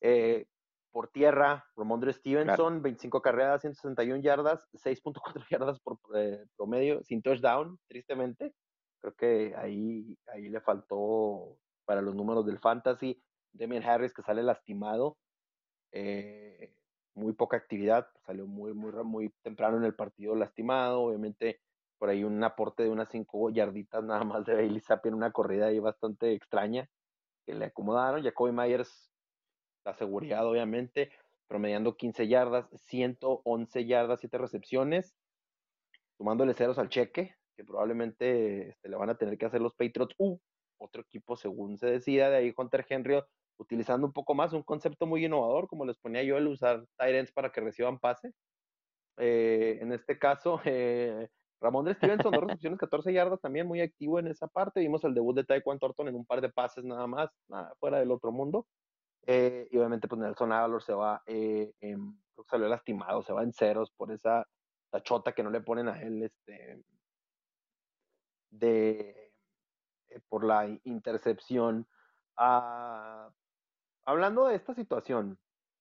Eh, 0.00 0.46
por 0.90 1.08
tierra, 1.08 1.64
Ramondre 1.76 2.12
Stevenson, 2.12 2.80
25 2.82 3.20
carreras, 3.20 3.62
161 3.62 4.22
yardas, 4.22 4.68
6.4 4.72 5.14
yardas 5.50 5.80
por 5.80 5.98
eh, 6.14 6.44
promedio, 6.56 7.02
sin 7.02 7.22
touchdown, 7.22 7.78
tristemente. 7.88 8.54
Creo 9.00 9.14
que 9.14 9.54
ahí, 9.56 10.16
ahí 10.28 10.48
le 10.48 10.60
faltó 10.60 11.58
para 11.84 12.00
los 12.00 12.14
números 12.14 12.46
del 12.46 12.58
fantasy. 12.58 13.20
Demian 13.52 13.82
Harris, 13.82 14.14
que 14.14 14.22
sale 14.22 14.42
lastimado. 14.42 15.18
Eh, 15.92 16.74
muy 17.14 17.32
poca 17.32 17.56
actividad, 17.56 18.08
salió 18.26 18.46
muy, 18.46 18.74
muy, 18.74 18.92
muy 19.04 19.30
temprano 19.42 19.76
en 19.76 19.84
el 19.84 19.94
partido 19.94 20.34
lastimado. 20.34 21.02
Obviamente, 21.02 21.60
por 21.98 22.08
ahí 22.08 22.24
un 22.24 22.42
aporte 22.42 22.82
de 22.82 22.90
unas 22.90 23.08
5 23.08 23.50
yarditas 23.50 24.02
nada 24.02 24.24
más 24.24 24.44
de 24.44 24.54
Bailey 24.54 24.80
Zappi 24.80 25.08
en 25.08 25.14
una 25.14 25.30
corrida 25.30 25.66
ahí 25.66 25.78
bastante 25.78 26.32
extraña 26.32 26.88
que 27.46 27.54
le 27.54 27.66
acomodaron. 27.66 28.22
Jacoby 28.22 28.52
Myers, 28.52 29.13
la 29.84 29.94
seguridad, 29.94 30.46
obviamente, 30.46 31.10
promediando 31.46 31.96
15 31.96 32.28
yardas, 32.28 32.66
111 32.74 33.86
yardas, 33.86 34.20
7 34.20 34.38
recepciones, 34.38 35.14
sumándole 36.16 36.54
ceros 36.54 36.78
al 36.78 36.88
cheque, 36.88 37.36
que 37.56 37.64
probablemente 37.64 38.70
este, 38.70 38.88
le 38.88 38.96
van 38.96 39.10
a 39.10 39.16
tener 39.16 39.38
que 39.38 39.46
hacer 39.46 39.60
los 39.60 39.74
Patriots 39.74 40.14
u 40.18 40.38
otro 40.78 41.02
equipo 41.02 41.36
según 41.36 41.78
se 41.78 41.86
decida. 41.86 42.30
De 42.30 42.36
ahí 42.36 42.54
Hunter 42.56 42.84
Henry 42.88 43.20
utilizando 43.58 44.06
un 44.06 44.12
poco 44.12 44.34
más 44.34 44.52
un 44.52 44.62
concepto 44.62 45.06
muy 45.06 45.24
innovador, 45.24 45.68
como 45.68 45.84
les 45.84 45.98
ponía 45.98 46.22
yo, 46.22 46.36
el 46.36 46.48
usar 46.48 46.84
Tyrants 46.98 47.32
para 47.32 47.50
que 47.52 47.60
reciban 47.60 47.98
pase. 47.98 48.32
Eh, 49.18 49.78
en 49.80 49.92
este 49.92 50.18
caso, 50.18 50.60
eh, 50.64 51.28
Ramón 51.60 51.84
de 51.84 51.94
Stevenson, 51.94 52.32
dos 52.32 52.44
recepciones, 52.44 52.78
14 52.78 53.12
yardas, 53.12 53.40
también 53.40 53.66
muy 53.66 53.80
activo 53.80 54.18
en 54.18 54.26
esa 54.28 54.48
parte. 54.48 54.80
Vimos 54.80 55.04
el 55.04 55.14
debut 55.14 55.36
de 55.36 55.44
Taekwondo 55.44 55.80
Thornton 55.80 56.08
en 56.08 56.16
un 56.16 56.26
par 56.26 56.40
de 56.40 56.50
pases 56.50 56.84
nada 56.84 57.06
más, 57.06 57.30
nada 57.48 57.72
fuera 57.78 57.98
del 57.98 58.10
otro 58.10 58.32
mundo. 58.32 58.66
Eh, 59.26 59.68
y 59.70 59.78
obviamente, 59.78 60.06
pues 60.08 60.20
Nelson 60.20 60.52
Aguilar 60.52 60.82
se 60.82 60.92
va, 60.92 61.22
eh, 61.26 61.72
creo 61.80 62.44
que 62.44 62.50
salió 62.50 62.68
lastimado, 62.68 63.22
se 63.22 63.32
va 63.32 63.42
en 63.42 63.52
ceros 63.52 63.90
por 63.90 64.12
esa 64.12 64.46
tachota 64.90 65.32
que 65.32 65.42
no 65.42 65.50
le 65.50 65.62
ponen 65.62 65.88
a 65.88 66.00
él, 66.02 66.22
este, 66.22 66.84
de, 68.50 69.32
eh, 70.08 70.20
por 70.28 70.44
la 70.44 70.66
intercepción. 70.84 71.88
Ah, 72.36 73.30
hablando 74.04 74.46
de 74.46 74.56
esta 74.56 74.74
situación, 74.74 75.38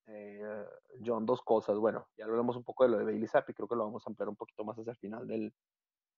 eh, 0.07 0.65
John, 1.05 1.25
dos 1.25 1.41
cosas. 1.41 1.77
Bueno, 1.77 2.07
ya 2.17 2.25
hablamos 2.25 2.55
un 2.55 2.63
poco 2.63 2.85
de 2.85 2.91
lo 2.91 2.97
de 2.97 3.05
Bailey 3.05 3.27
Zappi, 3.27 3.53
creo 3.53 3.67
que 3.67 3.75
lo 3.75 3.85
vamos 3.85 4.05
a 4.05 4.09
ampliar 4.09 4.29
un 4.29 4.35
poquito 4.35 4.63
más 4.63 4.77
hacia 4.77 4.91
el 4.91 4.97
final 4.97 5.27
del, 5.27 5.53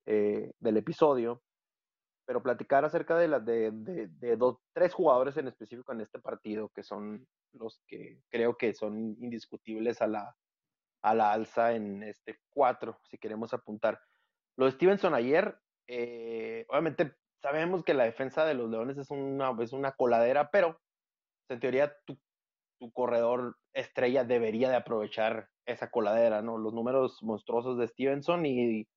del 0.05 0.77
episodio. 0.77 1.41
Pero 2.25 2.41
platicar 2.41 2.83
acerca 2.85 3.17
de, 3.17 3.27
las 3.27 3.45
de, 3.45 3.71
de, 3.71 4.37
dos, 4.37 4.57
tres 4.73 4.93
jugadores 4.93 5.37
en 5.37 5.47
específico 5.47 5.91
en 5.91 6.01
este 6.01 6.19
partido, 6.19 6.69
que 6.69 6.83
son 6.83 7.27
los 7.53 7.81
que 7.87 8.21
creo 8.29 8.57
que 8.57 8.73
son 8.73 9.15
indiscutibles 9.19 10.01
a 10.01 10.07
la, 10.07 10.35
a 11.03 11.13
la 11.13 11.31
alza 11.31 11.73
en 11.73 12.03
este 12.03 12.39
cuatro, 12.49 12.99
si 13.03 13.17
queremos 13.17 13.53
apuntar. 13.53 13.99
Lo 14.57 14.65
de 14.65 14.71
Stevenson 14.71 15.13
ayer, 15.13 15.55
eh, 15.87 16.65
obviamente 16.69 17.15
sabemos 17.41 17.83
que 17.83 17.93
la 17.93 18.05
defensa 18.05 18.45
de 18.45 18.55
los 18.55 18.69
Leones 18.69 18.97
es 18.97 19.11
una, 19.11 19.55
es 19.61 19.71
una 19.71 19.91
coladera, 19.91 20.49
pero 20.49 20.79
en 21.49 21.59
teoría 21.59 21.95
tu, 22.05 22.17
tu 22.79 22.91
corredor 22.91 23.55
estrella 23.73 24.23
debería 24.23 24.69
de 24.69 24.77
aprovechar 24.77 25.49
esa 25.67 25.89
coladera, 25.91 26.41
¿no? 26.41 26.57
Los 26.57 26.73
números 26.73 27.21
monstruosos 27.21 27.77
de 27.77 27.87
Stevenson 27.87 28.45
y 28.45 28.87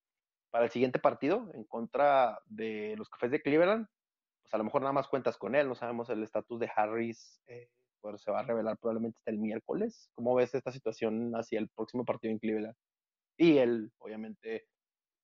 para 0.50 0.64
el 0.64 0.70
siguiente 0.70 0.98
partido 0.98 1.50
en 1.54 1.64
contra 1.64 2.40
de 2.46 2.94
los 2.96 3.08
Cafés 3.08 3.30
de 3.30 3.42
Cleveland, 3.42 3.86
pues 4.42 4.54
a 4.54 4.58
lo 4.58 4.64
mejor 4.64 4.82
nada 4.82 4.92
más 4.92 5.08
cuentas 5.08 5.36
con 5.36 5.54
él, 5.54 5.68
no 5.68 5.74
sabemos 5.74 6.08
el 6.10 6.22
estatus 6.22 6.58
de 6.60 6.70
Harris, 6.74 7.40
eh, 7.46 7.68
se 8.16 8.30
va 8.30 8.40
a 8.40 8.44
revelar 8.44 8.78
probablemente 8.78 9.18
hasta 9.18 9.30
el 9.30 9.38
miércoles. 9.38 10.10
¿Cómo 10.14 10.34
ves 10.34 10.54
esta 10.54 10.72
situación 10.72 11.32
hacia 11.34 11.58
el 11.58 11.68
próximo 11.68 12.04
partido 12.04 12.32
en 12.32 12.38
Cleveland? 12.38 12.76
Y 13.36 13.58
él, 13.58 13.92
obviamente, 13.98 14.66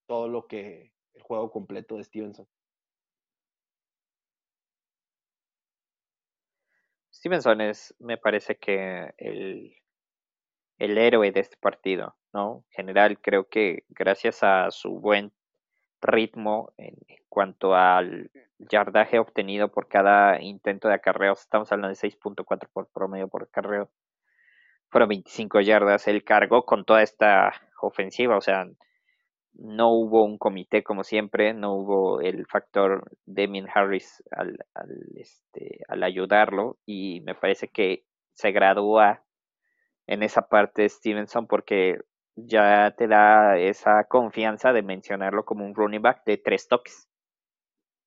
todo 0.07 0.28
lo 0.28 0.47
que 0.47 0.93
el 1.14 1.23
juego 1.23 1.50
completo 1.50 1.97
de 1.97 2.04
Stevenson. 2.04 2.47
Stevenson 7.12 7.61
es, 7.61 7.95
me 7.99 8.19
parece 8.19 8.59
que 8.59 9.14
el, 9.16 9.75
el 10.78 10.99
héroe 10.99 11.33
de 11.33 11.40
este 11.40 11.57
partido, 11.57 12.16
¿no? 12.35 12.64
En 12.71 12.76
general, 12.76 13.19
creo 13.21 13.49
que 13.49 13.85
gracias 13.88 14.43
a 14.43 14.71
su 14.71 15.00
buen 15.00 15.33
ritmo 16.03 16.73
en, 16.76 16.97
cuanto 17.29 17.75
al 17.75 18.31
yardaje 18.59 19.19
obtenido 19.19 19.71
por 19.73 19.88
cada 19.88 20.43
intento 20.43 20.88
de 20.88 20.95
acarreo, 20.95 21.33
estamos 21.33 21.71
hablando 21.73 21.97
de 21.97 22.09
6.4 22.09 22.69
por 22.73 22.88
promedio 22.88 23.29
por 23.29 23.45
acarreo, 23.45 23.91
fueron 24.91 25.09
25 25.09 25.61
yardas, 25.61 26.07
él 26.09 26.25
cargó 26.25 26.64
con 26.64 26.85
toda 26.85 27.03
esta 27.03 27.53
ofensiva, 27.81 28.37
o 28.37 28.41
sea, 28.41 28.67
no 29.55 29.91
hubo 29.91 30.25
un 30.25 30.37
comité 30.37 30.83
como 30.83 31.05
siempre, 31.05 31.55
no 31.55 31.75
hubo 31.75 32.21
el 32.21 32.47
factor 32.47 33.05
Damien 33.25 33.69
Harris 33.73 34.23
al, 34.33 34.59
este, 35.17 35.81
al 35.88 36.03
ayudarlo 36.03 36.79
y 36.85 37.21
me 37.21 37.37
parece 37.37 37.69
que 37.69 38.05
se 38.33 38.50
gradúa 38.50 39.23
en 40.07 40.23
esa 40.23 40.49
parte 40.49 40.88
Stevenson 40.88 41.47
porque 41.47 41.99
ya 42.37 42.95
te 42.97 43.07
da 43.07 43.59
esa 43.59 44.05
confianza 44.05 44.73
de 44.73 44.83
mencionarlo 44.83 45.45
como 45.45 45.64
un 45.64 45.75
running 45.75 46.03
back 46.03 46.25
de 46.25 46.38
tres 46.38 46.69
toques, 46.69 47.09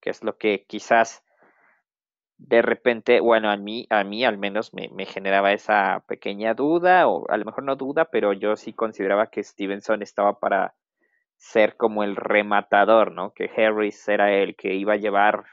que 0.02 0.10
es 0.10 0.24
lo 0.24 0.38
que 0.38 0.66
quizás 0.68 1.24
de 2.38 2.62
repente, 2.62 3.20
bueno, 3.20 3.50
a 3.50 3.58
mí, 3.58 3.88
a 3.90 4.04
mí 4.04 4.24
al 4.24 4.38
menos 4.38 4.74
me, 4.74 5.06
generaba 5.06 5.54
esa 5.54 6.04
pequeña 6.08 6.54
duda, 6.54 7.08
o 7.08 7.30
a 7.30 7.38
lo 7.38 7.46
mejor 7.46 7.64
no 7.64 7.76
duda, 7.76 8.06
pero 8.06 8.34
yo 8.34 8.56
sí 8.56 8.74
consideraba 8.74 9.28
que 9.28 9.44
Stevenson 9.44 10.04
estaba 10.04 10.40
para 10.40 10.76
ser 11.38 11.78
como 11.78 12.04
el 12.04 12.16
rematador, 12.16 13.12
¿no? 13.12 13.32
Que 13.34 13.50
Harris 13.56 14.08
era 14.08 14.34
el 14.34 14.56
que 14.56 14.76
iba 14.76 14.94
a 14.94 14.98
llevar 14.98 15.46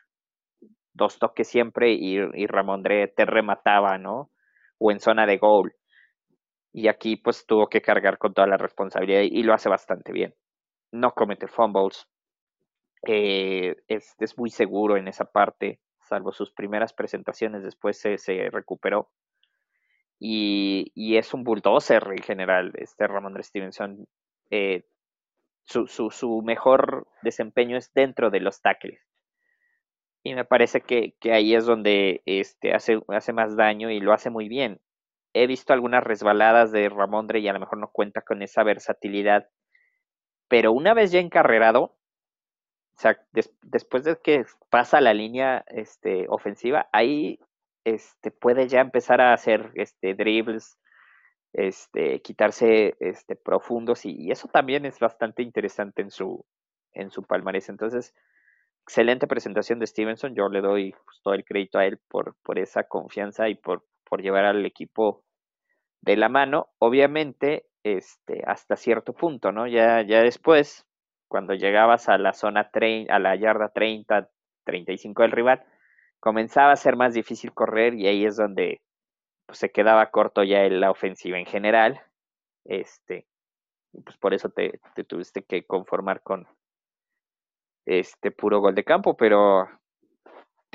dos 0.93 1.19
toques 1.19 1.49
siempre 1.49 1.93
y, 1.93 2.17
y 2.17 2.47
Ramondre 2.47 3.09
te 3.09 3.25
remataba, 3.25 3.99
¿no? 3.99 4.31
O 4.79 4.91
en 4.91 5.01
zona 5.01 5.27
de 5.27 5.39
goal. 5.39 5.75
Y 6.75 6.89
aquí 6.89 7.15
pues 7.15 7.47
tuvo 7.47 7.69
que 7.69 7.81
cargar 7.81 8.19
con 8.19 8.35
toda 8.35 8.49
la 8.49 8.57
responsabilidad 8.57 9.21
y 9.21 9.45
lo 9.45 9.55
hace 9.55 9.69
bastante 9.69 10.13
bien. 10.13 10.35
No 10.91 11.15
comete 11.15 11.47
fumbles. 11.47 12.09
Eh, 13.07 13.77
es, 13.87 14.17
es, 14.19 14.37
muy 14.37 14.51
seguro 14.51 14.97
en 14.97 15.07
esa 15.07 15.25
parte, 15.25 15.79
salvo 16.09 16.33
sus 16.33 16.51
primeras 16.51 16.93
presentaciones, 16.93 17.63
después 17.63 17.99
se, 17.99 18.19
se 18.19 18.51
recuperó. 18.51 19.11
Y, 20.19 20.91
y, 20.95 21.17
es 21.17 21.33
un 21.33 21.45
bulldozer 21.45 22.03
en 22.11 22.23
general, 22.23 22.73
este 22.77 23.07
Ramondre 23.07 23.45
Stevenson. 23.45 24.09
Eh, 24.51 24.85
su, 25.65 25.87
su, 25.87 26.11
su, 26.11 26.43
mejor 26.43 27.07
desempeño 27.23 27.77
es 27.77 27.93
dentro 27.95 28.31
de 28.31 28.41
los 28.41 28.61
tackles. 28.63 29.01
Y 30.25 30.35
me 30.35 30.45
parece 30.45 30.81
que, 30.81 31.15
que 31.21 31.33
ahí 31.33 31.55
es 31.55 31.67
donde 31.67 32.23
este, 32.27 32.75
hace, 32.75 33.01
hace, 33.09 33.33
más 33.33 33.57
daño 33.57 33.91
y 33.91 34.01
lo 34.01 34.13
hace 34.13 34.31
muy 34.31 34.49
bien. 34.49 34.81
He 35.35 35.47
visto 35.47 35.73
algunas 35.73 36.03
resbaladas 36.03 36.73
de 36.73 36.89
Ramondre 36.89 37.41
y 37.41 37.49
a 37.49 37.53
lo 37.53 37.61
mejor 37.61 37.79
no 37.79 37.91
cuenta 37.91 38.23
con 38.23 38.41
esa 38.43 38.63
versatilidad. 38.63 39.49
Pero 40.49 40.73
una 40.73 40.95
vez 40.95 41.11
ya 41.13 41.21
encarrerado, 41.21 41.83
o 41.83 43.01
sea, 43.01 43.19
des, 43.33 43.53
después 43.63 44.05
de 44.05 44.17
que 44.23 44.45
pasa 44.71 45.01
la 45.01 45.13
línea 45.13 45.65
este, 45.69 46.27
ofensiva, 46.29 46.89
ahí 46.93 47.41
este, 47.85 48.31
puede 48.31 48.69
ya 48.69 48.81
empezar 48.81 49.21
a 49.21 49.33
hacer 49.33 49.73
este, 49.75 50.15
dribbles, 50.15 50.79
este, 51.53 52.21
quitarse 52.23 52.97
este, 53.01 53.37
profundos 53.37 54.05
y, 54.07 54.13
y, 54.17 54.31
eso 54.31 54.49
también 54.49 54.87
es 54.87 54.99
bastante 54.99 55.43
interesante 55.43 56.03
en 56.03 56.11
su, 56.11 56.45
en 56.93 57.11
su 57.11 57.25
palmarés. 57.25 57.69
Entonces, 57.69 58.15
excelente 58.85 59.27
presentación 59.27 59.79
de 59.79 59.87
Stevenson, 59.87 60.35
yo 60.35 60.49
le 60.49 60.61
doy 60.61 60.93
pues, 60.93 61.21
todo 61.23 61.35
el 61.35 61.45
crédito 61.45 61.79
a 61.79 61.87
él 61.87 61.99
por, 62.09 62.37
por 62.43 62.59
esa 62.59 62.85
confianza 62.85 63.49
y 63.49 63.55
por, 63.55 63.85
por 64.09 64.23
llevar 64.23 64.45
al 64.45 64.65
equipo 64.67 65.25
de 66.03 66.17
la 66.17 66.29
mano, 66.29 66.69
obviamente, 66.79 67.67
este, 67.83 68.43
hasta 68.47 68.77
cierto 68.77 69.13
punto, 69.13 69.53
¿no? 69.53 69.67
Ya, 69.67 70.03
ya 70.03 70.23
después, 70.23 70.87
cuando 71.29 71.55
llegabas 71.55 72.09
a 72.09 72.19
la 72.19 72.33
zona, 72.33 72.71
a 73.09 73.19
la 73.19 73.37
yarda 73.37 73.71
30, 73.71 74.29
35 74.65 75.23
del 75.23 75.33
rival, 75.33 75.65
comenzaba 76.21 76.73
a 76.73 76.77
ser 76.77 76.97
más 76.97 77.15
difícil 77.15 77.53
correr 77.53 77.95
y 77.95 78.07
ahí 78.07 78.25
es 78.25 78.37
donde 78.37 78.81
pues 79.47 79.59
se 79.59 79.71
quedaba 79.71 80.11
corto 80.11 80.43
ya 80.43 80.65
en 80.65 80.81
la 80.81 80.91
ofensiva 80.91 81.39
en 81.39 81.47
general. 81.47 82.01
Este, 82.65 83.27
pues 84.05 84.17
por 84.17 84.35
eso 84.35 84.49
te, 84.49 84.81
te, 84.95 85.05
tuviste 85.05 85.43
que 85.43 85.65
conformar 85.67 86.23
con 86.23 86.47
este 87.87 88.31
puro 88.31 88.61
gol 88.61 88.75
de 88.75 88.85
campo, 88.85 89.17
pero 89.17 89.69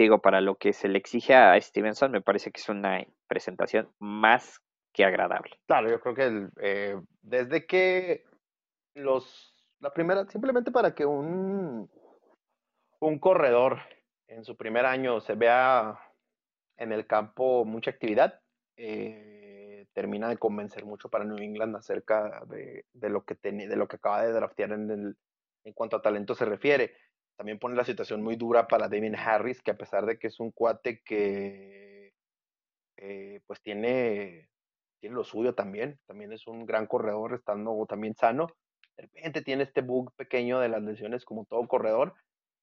digo, 0.04 0.20
para 0.20 0.42
lo 0.42 0.56
que 0.56 0.74
se 0.74 0.88
le 0.88 0.98
exige 0.98 1.36
a 1.36 1.60
Stevenson, 1.60 2.12
me 2.12 2.22
parece 2.22 2.52
que 2.52 2.60
es 2.60 2.70
una 2.70 3.06
presentación 3.28 3.90
más 4.00 4.62
que 4.94 5.06
agradable. 5.06 5.60
Claro, 5.68 5.90
yo 5.90 6.00
creo 6.00 6.16
que 6.16 6.24
el, 6.26 6.50
eh, 6.62 7.00
desde 7.22 7.66
que 7.66 8.24
los, 8.96 9.54
la 9.80 9.94
primera, 9.94 10.26
simplemente 10.28 10.72
para 10.72 10.94
que 10.94 11.06
un, 11.06 11.90
un 13.00 13.20
corredor 13.20 13.80
en 14.28 14.44
su 14.44 14.56
primer 14.58 14.86
año 14.86 15.22
se 15.22 15.36
vea 15.36 16.00
en 16.78 16.92
el 16.92 17.08
campo 17.08 17.66
mucha 17.66 17.92
actividad, 17.92 18.42
eh, 18.78 19.86
termina 19.94 20.30
de 20.30 20.38
convencer 20.38 20.86
mucho 20.86 21.10
para 21.10 21.26
New 21.26 21.38
England 21.38 21.76
acerca 21.76 22.44
de, 22.48 22.86
lo, 23.10 23.24
que 23.24 23.36
de 23.44 23.76
lo 23.76 23.88
que 23.88 23.98
acaba 23.98 24.24
de 24.24 24.32
draftear 24.32 24.72
en, 24.72 24.90
el, 24.90 25.18
en 25.64 25.74
cuanto 25.74 25.98
a 25.98 26.02
talento 26.02 26.36
se 26.36 26.46
refiere. 26.46 26.94
También 27.40 27.58
pone 27.58 27.78
la 27.78 27.86
situación 27.86 28.22
muy 28.22 28.36
dura 28.36 28.68
para 28.68 28.90
Damien 28.90 29.16
Harris, 29.16 29.62
que 29.62 29.72
a 29.72 29.78
pesar 29.78 30.06
de 30.06 30.20
que 30.20 30.28
es 30.28 30.42
un 30.42 30.52
cuate 30.52 31.02
que 31.06 32.12
eh, 32.98 33.40
pues 33.48 33.62
tiene, 33.62 34.50
tiene 35.00 35.16
lo 35.16 35.24
suyo 35.24 35.56
también, 35.56 35.98
también 36.06 36.34
es 36.34 36.48
un 36.48 36.66
gran 36.66 36.86
corredor, 36.86 37.36
estando 37.36 37.86
también 37.88 38.14
sano, 38.14 38.48
de 38.98 39.04
repente 39.04 39.42
tiene 39.42 39.64
este 39.64 39.80
bug 39.80 40.12
pequeño 40.18 40.60
de 40.60 40.68
las 40.68 40.84
lesiones 40.84 41.24
como 41.24 41.46
todo 41.46 41.66
corredor 41.66 42.14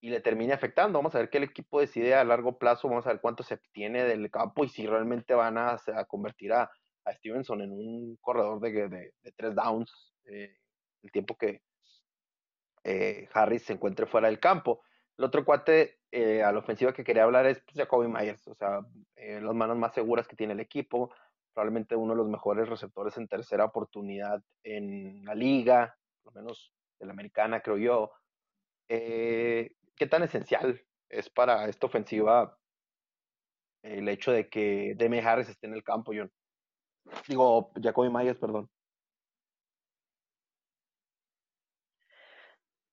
y 0.03 0.11
le 0.11 0.21
termina 0.21 0.57
afectando. 0.57 0.99
Vamos 0.99 1.15
a 1.15 1.21
ver 1.21 1.31
qué 1.31 1.39
el 1.39 1.45
equipo 1.45 1.81
decide 1.81 2.15
a 2.15 2.23
largo 2.23 2.59
plazo, 2.59 2.87
vamos 2.87 3.07
a 3.07 3.13
ver 3.13 3.23
cuánto 3.23 3.45
se 3.45 3.55
obtiene 3.55 4.05
del 4.05 4.31
campo 4.31 4.63
y 4.63 4.69
si 4.69 4.87
realmente 4.87 5.33
van 5.33 5.57
a, 5.57 5.79
convertir 6.07 6.53
a, 6.53 6.71
Stevenson 7.15 7.63
en 7.63 7.73
un 7.73 8.19
corredor 8.21 8.61
de, 8.61 9.15
tres 9.37 9.55
downs 9.55 10.13
eh, 10.27 10.55
el 11.03 11.11
tiempo 11.13 11.35
que 11.35 11.63
eh, 12.87 13.29
Harris 13.33 13.65
se 13.65 13.73
encuentre 13.73 14.07
fuera 14.07 14.29
del 14.29 14.39
campo. 14.39 14.83
El 15.19 15.25
otro 15.25 15.45
cuate 15.45 15.99
eh, 16.13 16.43
a 16.43 16.53
la 16.53 16.61
ofensiva 16.61 16.93
que 16.93 17.03
quería 17.03 17.25
hablar 17.25 17.47
es 17.47 17.61
pues, 17.61 17.77
Jacoby 17.77 18.07
Myers, 18.07 18.47
o 18.47 18.55
sea, 18.55 18.81
las 19.17 19.55
manos 19.55 19.77
más 19.77 19.93
seguras 19.93 20.29
que 20.29 20.37
tiene 20.37 20.53
el 20.53 20.61
equipo, 20.61 21.11
probablemente 21.53 21.97
uno 21.97 22.13
de 22.13 22.19
los 22.19 22.29
mejores 22.29 22.69
receptores 22.69 23.17
en 23.17 23.27
tercera 23.27 23.65
oportunidad 23.65 24.41
en 24.63 25.25
la 25.25 25.35
liga, 25.35 25.97
por 26.23 26.35
lo 26.35 26.43
menos 26.43 26.73
de 27.01 27.07
la 27.07 27.13
americana, 27.13 27.61
creo 27.61 27.79
yo. 27.79 28.13
Eh, 28.89 29.73
¿Qué 29.97 30.07
tan 30.07 30.23
esencial 30.23 30.81
es 31.09 31.29
para 31.31 31.69
esta 31.69 31.87
ofensiva 31.87 32.57
el 33.83 34.09
hecho 34.09 34.31
de 34.31 34.49
que 34.49 34.95
Demi 34.97 35.19
Harris 35.19 35.49
esté 35.49 35.67
en 35.67 35.75
el 35.75 35.83
campo, 35.83 36.13
John? 36.15 36.31
Digo, 37.27 37.73
Jacoby 37.83 38.11
Myers, 38.11 38.39
perdón. 38.39 38.69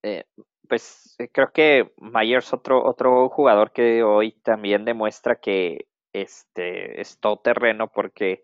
Eh, 0.03 0.25
pues 0.67 1.15
eh, 1.19 1.29
creo 1.31 1.51
que 1.51 1.93
Myers 1.97 2.53
otro 2.53 2.83
otro 2.83 3.29
jugador 3.29 3.71
que 3.71 4.03
hoy 4.03 4.33
también 4.43 4.85
demuestra 4.85 5.37
que 5.37 5.87
este 6.13 7.01
es 7.01 7.19
todo 7.19 7.37
terreno 7.37 7.87
porque 7.87 8.43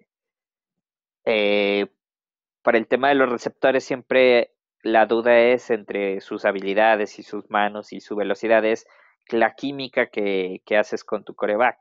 para 2.63 2.77
el 2.79 2.87
tema 2.87 3.09
de 3.09 3.15
los 3.15 3.29
receptores 3.29 3.83
siempre 3.83 4.55
la 4.81 5.05
duda 5.05 5.37
es 5.39 5.69
entre 5.69 6.21
sus 6.21 6.45
habilidades 6.45 7.19
y 7.19 7.23
sus 7.23 7.49
manos 7.49 7.91
y 7.93 7.99
su 7.99 8.15
velocidad, 8.15 8.63
es 8.65 8.87
la 9.29 9.55
química 9.55 10.07
que, 10.09 10.61
haces 10.77 11.03
con 11.03 11.23
tu 11.23 11.35
coreback. 11.35 11.77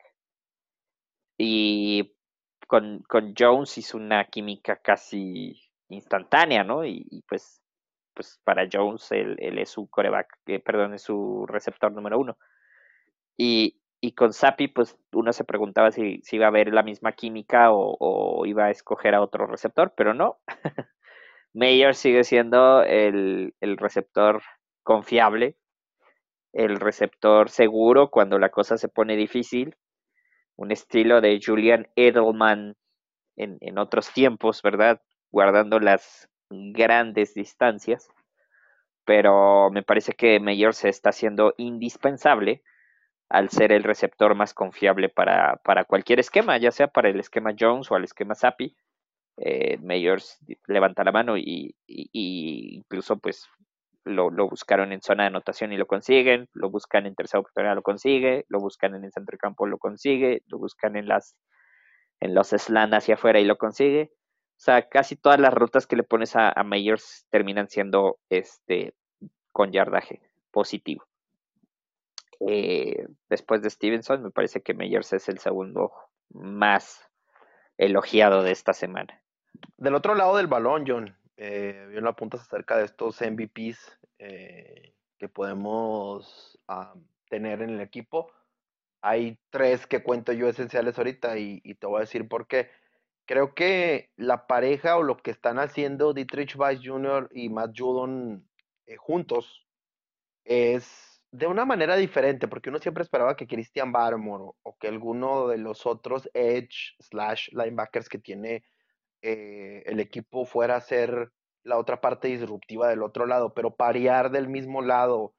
Y 1.39 2.15
con, 2.67 3.05
Jones 3.39 3.79
hizo 3.79 3.97
una 3.97 4.25
química 4.25 4.77
casi 4.77 5.55
instantánea, 5.89 6.65
¿no? 6.65 6.85
Y, 6.85 7.25
pues, 7.29 7.63
pues 8.19 8.41
para 8.43 8.67
Jones 8.71 9.13
él, 9.13 9.37
es 9.39 9.71
su 9.71 9.89
coreback, 9.89 10.27
eh, 10.47 10.59
perdón, 10.59 10.95
es 10.95 11.03
su 11.03 11.47
receptor 11.47 11.93
número 11.93 12.19
uno. 12.19 12.37
Y, 13.37 13.79
con 14.17 14.33
Sapi, 14.33 14.67
pues 14.67 14.99
uno 15.13 15.33
se 15.33 15.45
preguntaba 15.45 15.93
si, 15.93 16.21
si, 16.25 16.35
iba 16.35 16.47
a 16.47 16.49
haber 16.49 16.75
la 16.75 16.83
misma 16.83 17.13
química 17.13 17.69
o, 17.71 18.45
iba 18.45 18.65
a 18.65 18.71
escoger 18.71 19.15
a 19.15 19.23
otro 19.23 19.47
receptor, 19.47 19.95
pero 19.97 20.15
no. 20.15 20.41
Mayer 21.55 21.95
sigue 21.95 22.25
siendo 22.25 22.83
el, 22.83 23.55
receptor 23.61 24.43
confiable, 24.83 25.57
el 26.53 26.81
receptor 26.81 27.51
seguro 27.51 28.11
cuando 28.11 28.41
la 28.41 28.49
cosa 28.49 28.79
se 28.79 28.89
pone 28.89 29.15
difícil, 29.15 29.77
un 30.57 30.73
estilo 30.73 31.21
de 31.21 31.39
Julian 31.41 31.87
Edelman 31.95 32.75
en, 33.37 33.79
otros 33.79 34.13
tiempos, 34.13 34.61
¿verdad? 34.63 35.01
Guardando 35.31 35.79
las 35.79 36.29
grandes 36.51 37.35
distancias, 37.35 38.09
pero 39.05 39.71
me 39.71 39.83
parece 39.83 40.13
que 40.15 40.41
Mayer 40.41 40.75
se 40.75 40.89
está 40.89 41.11
haciendo 41.11 41.55
indispensable 41.57 42.63
al 43.29 43.51
ser 43.51 43.73
el 43.73 43.85
receptor 43.85 44.35
más 44.35 44.55
confiable 44.55 45.09
para, 45.09 45.57
para 45.65 45.85
cualquier 45.85 46.21
esquema, 46.21 46.57
ya 46.59 46.71
sea 46.71 46.89
para 46.89 47.09
el 47.11 47.21
esquema 47.21 47.55
Jones 47.59 47.91
o 47.91 47.97
el 47.97 48.05
esquema 48.05 48.35
Sapi 48.35 48.77
eh, 49.41 49.79
Mayors 49.79 50.39
levanta 50.67 51.05
la 51.05 51.13
mano 51.13 51.37
y, 51.37 51.77
incluso 51.87 53.19
pues 53.19 53.47
lo, 54.05 54.31
buscaron 54.49 54.93
en 54.93 55.01
zona 55.01 55.25
de 55.25 55.29
anotación 55.29 55.73
y 55.73 55.77
lo 55.77 55.87
consiguen, 55.87 56.49
lo 56.55 56.71
buscan 56.71 57.07
en 57.07 57.15
tercera 57.15 57.41
oportunidad, 57.41 57.77
lo 57.77 57.83
consigue, 57.83 58.47
lo 58.49 58.59
buscan 58.59 58.95
en 58.97 59.05
el 59.05 59.13
centro 59.13 59.37
de 59.37 59.39
campo, 59.39 59.67
lo 59.67 59.79
consigue, 59.79 60.43
lo 60.47 60.59
buscan 60.59 60.97
en 60.97 61.07
las 61.09 61.37
en 62.21 62.35
los 62.35 62.49
slants 62.49 62.97
hacia 62.97 63.15
afuera 63.15 63.39
y 63.39 63.45
lo 63.45 63.59
consigue. 63.59 64.11
O 64.59 64.61
sea, 64.61 64.89
casi 64.89 65.17
todas 65.17 65.39
las 65.39 65.55
rutas 65.55 65.87
que 65.87 65.97
le 65.97 66.03
pones 66.03 66.35
a, 66.37 66.51
a 66.51 66.65
Mayors 66.65 67.27
terminan 67.31 67.69
siendo 67.69 68.19
este 68.29 68.95
con 69.53 69.73
yardaje 69.73 70.21
positivo. 70.51 71.07
Eh, 72.41 73.07
después 73.29 73.63
de 73.63 73.71
Stevenson, 73.71 74.23
me 74.23 74.31
parece 74.31 74.63
que 74.63 74.75
Mayors 74.75 75.13
es 75.13 75.29
el 75.29 75.39
segundo 75.39 75.93
más 76.31 77.09
elogiado 77.77 78.43
de 78.43 78.53
esta 78.53 78.73
semana. 78.73 79.23
Del 79.77 79.95
otro 79.95 80.15
lado 80.15 80.37
del 80.37 80.47
balón, 80.47 80.85
John, 80.87 81.17
eh, 81.37 81.87
bien 81.91 82.05
lo 82.05 82.11
apuntas 82.11 82.43
acerca 82.43 82.77
de 82.77 82.85
estos 82.85 83.21
MVPs 83.21 83.99
eh, 84.19 84.93
que 85.19 85.29
podemos 85.29 86.59
ah, 86.69 86.95
tener 87.29 87.63
en 87.63 87.71
el 87.71 87.81
equipo. 87.81 88.31
Hay 89.01 89.39
tres 89.51 89.87
que 89.87 90.03
cuento 90.03 90.33
yo 90.33 90.49
esenciales 90.49 90.99
ahorita 90.99 91.39
y, 91.39 91.61
te 91.75 91.87
voy 91.87 91.99
a 91.99 92.01
decir 92.01 92.29
por 92.29 92.47
qué. 92.47 92.71
Creo 93.29 93.55
que 93.55 94.09
la 94.17 94.47
pareja 94.47 94.97
o 94.97 95.03
lo 95.03 95.19
que 95.19 95.31
están 95.31 95.59
haciendo 95.59 96.15
Dietrich 96.15 96.57
Weiss 96.57 96.81
Jr. 96.83 97.29
y 97.31 97.51
Matt 97.51 97.79
Judon 97.79 98.49
eh, 98.87 98.97
juntos 98.97 99.67
es 100.45 101.21
de 101.31 101.47
una 101.47 101.67
manera 101.67 101.97
diferente, 101.97 102.49
porque 102.49 102.71
uno 102.71 102.79
siempre 102.79 103.03
esperaba 103.03 103.37
que 103.37 103.47
Christian 103.47 103.93
Barmore 103.93 104.53
o 104.63 104.79
que 104.79 104.89
alguno 104.89 105.47
de 105.47 105.59
los 105.59 105.85
otros 105.85 106.31
edge 106.33 106.97
slash 107.01 107.51
linebackers 107.53 108.09
que 108.09 108.19
tiene 108.19 108.65
eh, 109.21 109.83
el 109.85 110.01
equipo 110.01 110.47
fuera 110.47 110.77
a 110.77 110.81
ser 110.81 111.31
la 111.65 111.77
otra 111.77 112.01
parte 112.01 112.29
disruptiva 112.29 112.89
del 112.89 113.03
otro 113.03 113.27
lado, 113.27 113.53
pero 113.53 113.77
parear 113.77 114.31
del 114.31 114.49
mismo 114.49 114.81
lado 114.81 115.35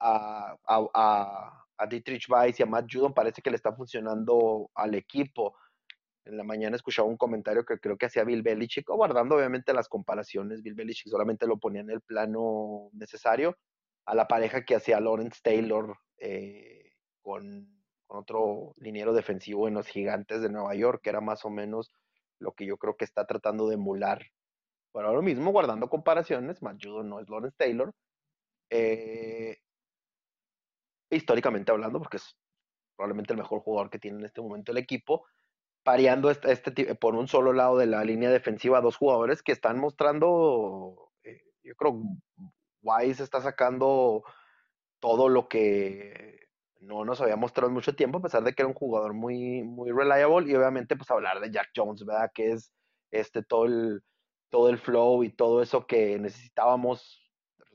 a, 0.00 0.56
a, 0.66 1.86
Dietrich 1.90 2.30
Weiss 2.30 2.58
y 2.58 2.62
a 2.62 2.66
Matt 2.66 2.86
Judon 2.90 3.12
parece 3.12 3.42
que 3.42 3.50
le 3.50 3.56
está 3.56 3.74
funcionando 3.74 4.70
al 4.74 4.94
equipo. 4.94 5.54
En 6.26 6.36
la 6.36 6.42
mañana 6.42 6.74
escuchaba 6.74 7.08
un 7.08 7.16
comentario 7.16 7.64
que 7.64 7.78
creo 7.78 7.96
que 7.96 8.06
hacía 8.06 8.24
Bill 8.24 8.42
Belichick, 8.42 8.88
guardando 8.88 9.36
obviamente 9.36 9.72
las 9.72 9.88
comparaciones, 9.88 10.60
Bill 10.60 10.74
Belichick 10.74 11.08
solamente 11.08 11.46
lo 11.46 11.56
ponía 11.58 11.82
en 11.82 11.90
el 11.90 12.00
plano 12.00 12.90
necesario, 12.92 13.56
a 14.06 14.14
la 14.14 14.26
pareja 14.26 14.64
que 14.64 14.74
hacía 14.74 15.00
Lawrence 15.00 15.40
Taylor 15.42 15.96
eh, 16.18 16.94
con, 17.22 17.74
otro 18.08 18.74
liniero 18.78 19.12
defensivo 19.12 19.66
en 19.68 19.74
los 19.74 19.86
gigantes 19.88 20.40
de 20.40 20.48
Nueva 20.48 20.74
York, 20.74 21.00
que 21.02 21.10
era 21.10 21.20
más 21.20 21.44
o 21.44 21.50
menos 21.50 21.92
lo 22.38 22.52
que 22.54 22.66
yo 22.66 22.76
creo 22.76 22.96
que 22.96 23.04
está 23.04 23.26
tratando 23.26 23.68
de 23.68 23.74
emular. 23.74 24.24
Pero 24.92 25.08
ahora 25.08 25.22
mismo, 25.22 25.50
guardando 25.50 25.88
comparaciones, 25.88 26.62
Matt 26.62 26.84
no 26.84 27.20
es 27.20 27.28
Lawrence 27.28 27.56
Taylor. 27.58 27.92
Eh, 28.70 29.58
históricamente 31.10 31.72
hablando, 31.72 31.98
porque 31.98 32.18
es 32.18 32.36
probablemente 32.96 33.32
el 33.32 33.38
mejor 33.38 33.60
jugador 33.60 33.90
que 33.90 33.98
tiene 33.98 34.18
en 34.18 34.24
este 34.26 34.40
momento 34.40 34.72
el 34.72 34.78
equipo, 34.78 35.26
pareando 35.86 36.32
este, 36.32 36.50
este, 36.50 36.96
por 36.96 37.14
un 37.14 37.28
solo 37.28 37.52
lado 37.52 37.78
de 37.78 37.86
la 37.86 38.02
línea 38.02 38.28
defensiva 38.28 38.80
dos 38.80 38.96
jugadores 38.96 39.40
que 39.40 39.52
están 39.52 39.78
mostrando, 39.78 41.12
eh, 41.22 41.42
yo 41.62 41.76
creo, 41.76 42.02
Wise 42.82 43.22
está 43.22 43.40
sacando 43.40 44.24
todo 44.98 45.28
lo 45.28 45.48
que 45.48 46.48
no 46.80 47.04
nos 47.04 47.20
había 47.20 47.36
mostrado 47.36 47.68
en 47.68 47.74
mucho 47.74 47.94
tiempo, 47.94 48.18
a 48.18 48.22
pesar 48.22 48.42
de 48.42 48.52
que 48.52 48.62
era 48.62 48.68
un 48.68 48.74
jugador 48.74 49.14
muy, 49.14 49.62
muy 49.62 49.92
reliable, 49.92 50.50
y 50.50 50.56
obviamente 50.56 50.96
pues 50.96 51.08
hablar 51.08 51.38
de 51.38 51.52
Jack 51.52 51.70
Jones, 51.76 52.04
¿verdad? 52.04 52.32
Que 52.34 52.50
es 52.50 52.72
este 53.12 53.44
todo 53.44 53.66
el, 53.66 54.02
todo 54.50 54.70
el 54.70 54.78
flow 54.78 55.22
y 55.22 55.30
todo 55.30 55.62
eso 55.62 55.86
que 55.86 56.18
necesitábamos 56.18 57.30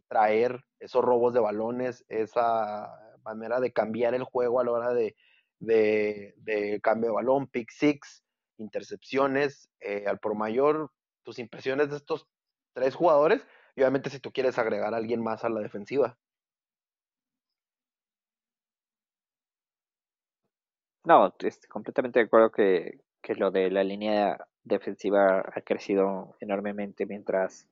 traer, 0.10 0.66
esos 0.82 1.02
robos 1.02 1.34
de 1.34 1.40
balones, 1.40 2.04
esa 2.10 2.90
manera 3.24 3.62
de 3.62 3.72
cambiar 3.72 4.16
el 4.16 4.26
juego 4.26 4.60
a 4.60 4.66
la 4.66 4.72
hora 4.72 4.94
de, 4.94 5.16
de, 5.62 6.80
cambio 6.84 7.10
de 7.10 7.16
balón, 7.16 7.48
pick 7.48 7.70
six, 7.72 8.24
intercepciones, 8.58 9.70
eh, 9.80 10.06
al 10.08 10.20
por 10.20 10.36
mayor, 10.36 10.92
tus 11.24 11.40
impresiones 11.40 11.90
de 11.90 11.98
estos 11.98 12.28
tres 12.74 12.96
jugadores, 12.96 13.46
y 13.76 13.82
obviamente 13.82 14.10
si 14.10 14.20
tú 14.20 14.32
quieres 14.32 14.58
agregar 14.60 14.94
a 14.94 14.98
alguien 14.98 15.22
más 15.24 15.44
a 15.44 15.50
la 15.50 15.62
defensiva. 15.62 16.18
No, 21.04 21.28
estoy 21.28 21.52
completamente 21.68 22.20
de 22.20 22.26
acuerdo 22.26 22.52
que, 22.52 23.00
lo 23.38 23.50
de 23.52 23.72
la 23.72 23.84
línea 23.84 24.38
defensiva 24.64 25.40
ha 25.40 25.62
crecido 25.62 26.36
enormemente 26.40 27.06
mientras 27.06 27.68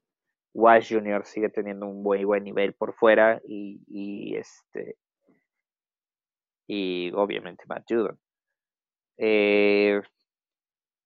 Wash 0.54 0.93
Jr. 0.93 1.25
sigue 1.25 1.49
teniendo 1.49 1.86
un 1.86 2.02
buen 2.04 2.25
buen 2.25 2.43
nivel 2.43 2.73
por 2.73 2.93
fuera 2.93 3.41
y, 3.45 4.36
este 4.36 4.97
y 6.69 7.12
obviamente 7.15 7.63
Matt 7.67 7.86
Judon. 7.89 8.19
Eh, 9.17 10.01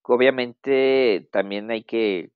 obviamente 0.03 1.29
también 1.31 1.71
hay 1.71 1.83
que 1.83 2.31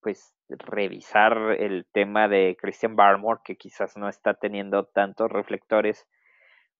pues 0.00 0.34
revisar 0.48 1.56
el 1.58 1.86
tema 1.92 2.28
de 2.28 2.56
Christian 2.60 2.94
Barmore, 2.94 3.40
que 3.42 3.56
quizás 3.56 3.96
no 3.96 4.08
está 4.08 4.34
teniendo 4.34 4.84
tantos 4.84 5.30
reflectores, 5.30 6.06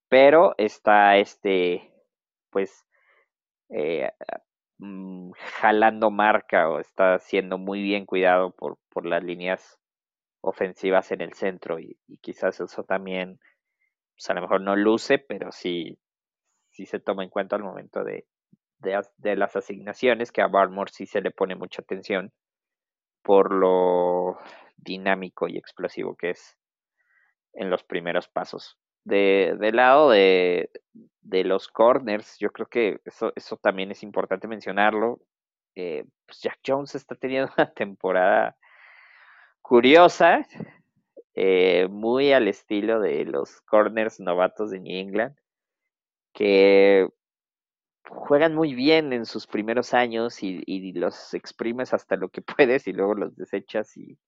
pero 0.08 0.54
está 0.58 1.16
este 1.16 1.90
pues 2.50 2.84
eh, 3.70 4.10
mm, 4.78 5.30
jalando 5.60 6.10
marca 6.10 6.68
o 6.68 6.80
está 6.80 7.18
siendo 7.18 7.56
muy 7.56 7.82
bien 7.82 8.04
cuidado 8.04 8.50
por, 8.52 8.78
por 8.90 9.06
las 9.06 9.24
líneas 9.24 9.78
ofensivas 10.42 11.12
en 11.12 11.22
el 11.22 11.32
centro 11.32 11.78
y, 11.80 11.98
quizás 12.20 12.60
eso 12.60 12.84
también 12.84 13.38
pues 14.18 14.30
a 14.30 14.34
lo 14.34 14.40
mejor 14.40 14.60
no 14.60 14.74
luce, 14.74 15.20
pero 15.20 15.52
sí, 15.52 15.96
se 16.72 16.98
toma 16.98 17.22
en 17.22 17.30
cuenta 17.30 17.54
al 17.54 17.62
momento 17.62 18.02
de, 18.02 18.26
de, 18.78 19.36
las 19.36 19.54
asignaciones, 19.54 20.32
que 20.32 20.42
a 20.42 20.48
Barmore 20.48 20.90
sí 20.92 21.06
se 21.06 21.20
le 21.20 21.30
pone 21.30 21.54
mucha 21.54 21.82
atención 21.82 22.32
por 23.22 23.54
lo 23.54 24.38
dinámico 24.76 25.46
y 25.46 25.56
explosivo 25.56 26.16
que 26.16 26.30
es 26.30 26.58
en 27.52 27.70
los 27.70 27.84
primeros 27.84 28.26
pasos. 28.28 28.76
De, 29.04 29.56
del 29.60 29.76
lado 29.76 30.10
de, 30.10 30.70
de, 31.20 31.44
los 31.44 31.68
corners, 31.68 32.38
yo 32.40 32.50
creo 32.50 32.66
que 32.66 33.00
eso, 33.04 33.32
eso 33.36 33.56
también 33.56 33.92
es 33.92 34.02
importante 34.02 34.48
mencionarlo. 34.48 35.20
Eh, 35.76 36.04
pues 36.26 36.40
Jack 36.42 36.58
Jones 36.66 36.96
está 36.96 37.14
teniendo 37.14 37.52
una 37.56 37.72
temporada 37.72 38.56
curiosa, 39.62 40.44
eh, 41.40 41.86
muy 41.88 42.32
al 42.32 42.48
estilo 42.48 42.98
de 42.98 43.24
los 43.24 43.60
corners 43.60 44.18
novatos 44.18 44.72
de 44.72 44.80
New 44.80 44.92
England, 44.92 45.36
que 46.34 47.08
juegan 48.08 48.56
muy 48.56 48.74
bien 48.74 49.12
en 49.12 49.24
sus 49.24 49.46
primeros 49.46 49.94
años 49.94 50.42
y, 50.42 50.92
los 50.94 51.34
exprimes 51.34 51.94
hasta 51.94 52.16
lo 52.16 52.28
que 52.28 52.42
puedes 52.56 52.88
y 52.88 52.92
luego 52.92 53.14
los 53.14 53.36
desechas 53.36 53.96
y 53.96 54.18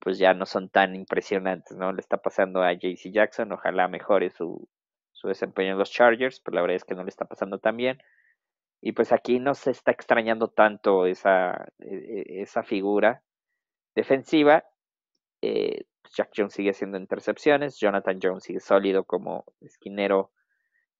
pues 0.00 0.18
ya 0.18 0.34
no 0.34 0.46
son 0.46 0.68
tan 0.68 0.96
impresionantes, 0.96 1.76
¿no? 1.76 1.92
Le 1.92 2.00
está 2.00 2.16
pasando 2.16 2.60
a 2.60 2.72
JC 2.72 3.12
Jackson, 3.12 3.52
ojalá 3.52 3.86
mejore 3.86 4.30
su, 4.30 4.68
su 5.12 5.28
desempeño 5.28 5.72
en 5.72 5.78
los 5.78 5.92
Chargers, 5.92 6.40
pero 6.40 6.56
la 6.56 6.62
verdad 6.62 6.76
es 6.76 6.84
que 6.84 6.96
no 6.96 7.04
le 7.04 7.10
está 7.10 7.26
pasando 7.26 7.60
tan 7.60 7.76
bien. 7.76 7.98
Y 8.80 8.92
pues 8.92 9.12
aquí 9.12 9.38
no 9.38 9.54
se 9.54 9.70
está 9.70 9.92
extrañando 9.92 10.48
tanto 10.48 11.06
esa, 11.06 11.68
e, 11.78 12.24
e, 12.38 12.42
esa 12.42 12.64
figura 12.64 13.22
defensiva. 13.94 14.64
Eh, 15.40 15.84
Jack 16.16 16.30
Jones 16.34 16.54
sigue 16.54 16.70
haciendo 16.70 16.96
intercepciones, 16.96 17.78
Jonathan 17.78 18.18
Jones 18.22 18.44
sigue 18.44 18.60
sólido 18.60 19.04
como 19.04 19.44
esquinero 19.60 20.32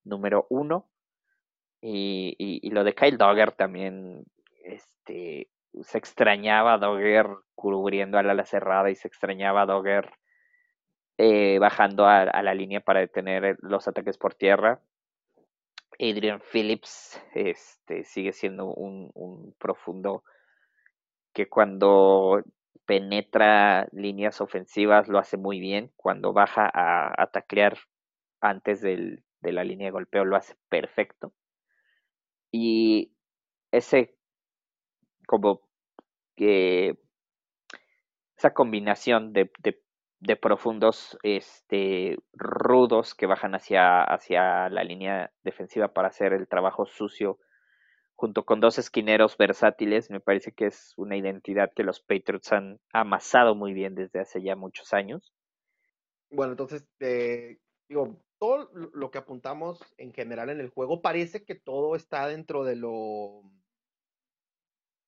número 0.05 0.47
uno. 0.51 0.91
Y, 1.81 2.69
lo 2.71 2.85
de 2.85 2.95
Kyle 2.95 3.17
Dogger 3.17 3.53
también, 3.53 4.25
este, 4.63 5.49
se 5.83 5.99
extrañaba 5.99 6.75
a 6.75 6.79
Dogger 6.79 7.29
cubriendo 7.55 8.19
al 8.19 8.29
ala 8.29 8.45
cerrada 8.45 8.91
y 8.91 8.97
se 8.97 9.09
extrañaba 9.09 9.63
a 9.63 9.67
Dogger 9.67 10.11
eh, 11.17 11.59
bajando 11.59 12.07
a, 12.07 12.43
la 12.43 12.55
línea 12.55 12.81
para 12.81 13.01
detener 13.01 13.57
los 13.61 13.89
ataques 13.89 14.19
por 14.19 14.35
tierra. 14.35 14.81
Adrian 15.99 16.43
Phillips 16.53 17.23
este, 17.35 18.05
sigue 18.05 18.33
siendo 18.33 18.67
un, 18.67 19.11
un 19.15 19.55
profundo 19.59 20.25
que 21.33 21.49
cuando 21.49 22.43
penetra 22.85 23.89
líneas 23.93 24.41
ofensivas 24.41 25.09
lo 25.09 25.19
hace 25.19 25.37
muy 25.37 25.61
bien. 25.61 25.93
Cuando 25.97 26.33
baja 26.33 26.71
a, 26.73 27.13
a 27.23 27.27
taclear 27.29 27.79
antes 28.41 28.81
de 28.81 29.23
la 29.43 29.65
línea 29.65 29.87
de 29.87 29.93
golpeo 29.93 30.25
lo 30.25 30.37
hace 30.37 30.57
perfecto. 30.69 31.33
Y 32.51 33.13
ese, 33.71 34.17
como 35.27 35.61
que, 36.37 36.99
esa 38.37 38.53
combinación 38.53 39.33
de, 39.33 39.51
de, 40.21 40.37
profundos 40.37 41.19
este, 41.23 42.19
rudos 42.33 43.15
que 43.15 43.27
bajan 43.27 43.55
hacia, 43.55 44.03
hacia 44.03 44.69
la 44.69 44.85
línea 44.85 45.33
defensiva 45.43 45.89
para 45.89 46.09
hacer 46.09 46.33
el 46.33 46.49
trabajo 46.49 46.87
sucio 46.87 47.39
junto 48.17 48.45
con 48.45 48.61
dos 48.61 48.79
esquineros 48.79 49.37
versátiles, 49.37 50.11
me 50.11 50.21
parece 50.21 50.53
que 50.53 50.67
es 50.67 50.95
una 50.97 51.17
identidad 51.17 51.73
que 51.75 51.85
los 51.85 52.01
Patriots 52.01 52.53
han 52.53 52.81
amasado 52.93 53.55
muy 53.55 53.73
bien 53.73 53.95
desde 53.95 54.21
hace 54.21 54.43
ya 54.43 54.57
muchos 54.57 54.93
años. 54.93 55.33
Bueno, 56.31 56.53
entonces, 56.53 56.89
eh, 57.01 57.59
digo, 57.89 58.19
todo 58.39 58.71
lo 58.73 59.11
que 59.11 59.19
apuntamos 59.19 59.81
en 59.99 60.13
general 60.13 60.51
en 60.51 60.61
el 60.61 60.71
juego 60.71 61.03
parece 61.03 61.45
que 61.45 61.55
todo 61.55 61.95
está 61.95 62.27
dentro 62.27 62.65
de 62.65 62.77
lo 62.77 63.43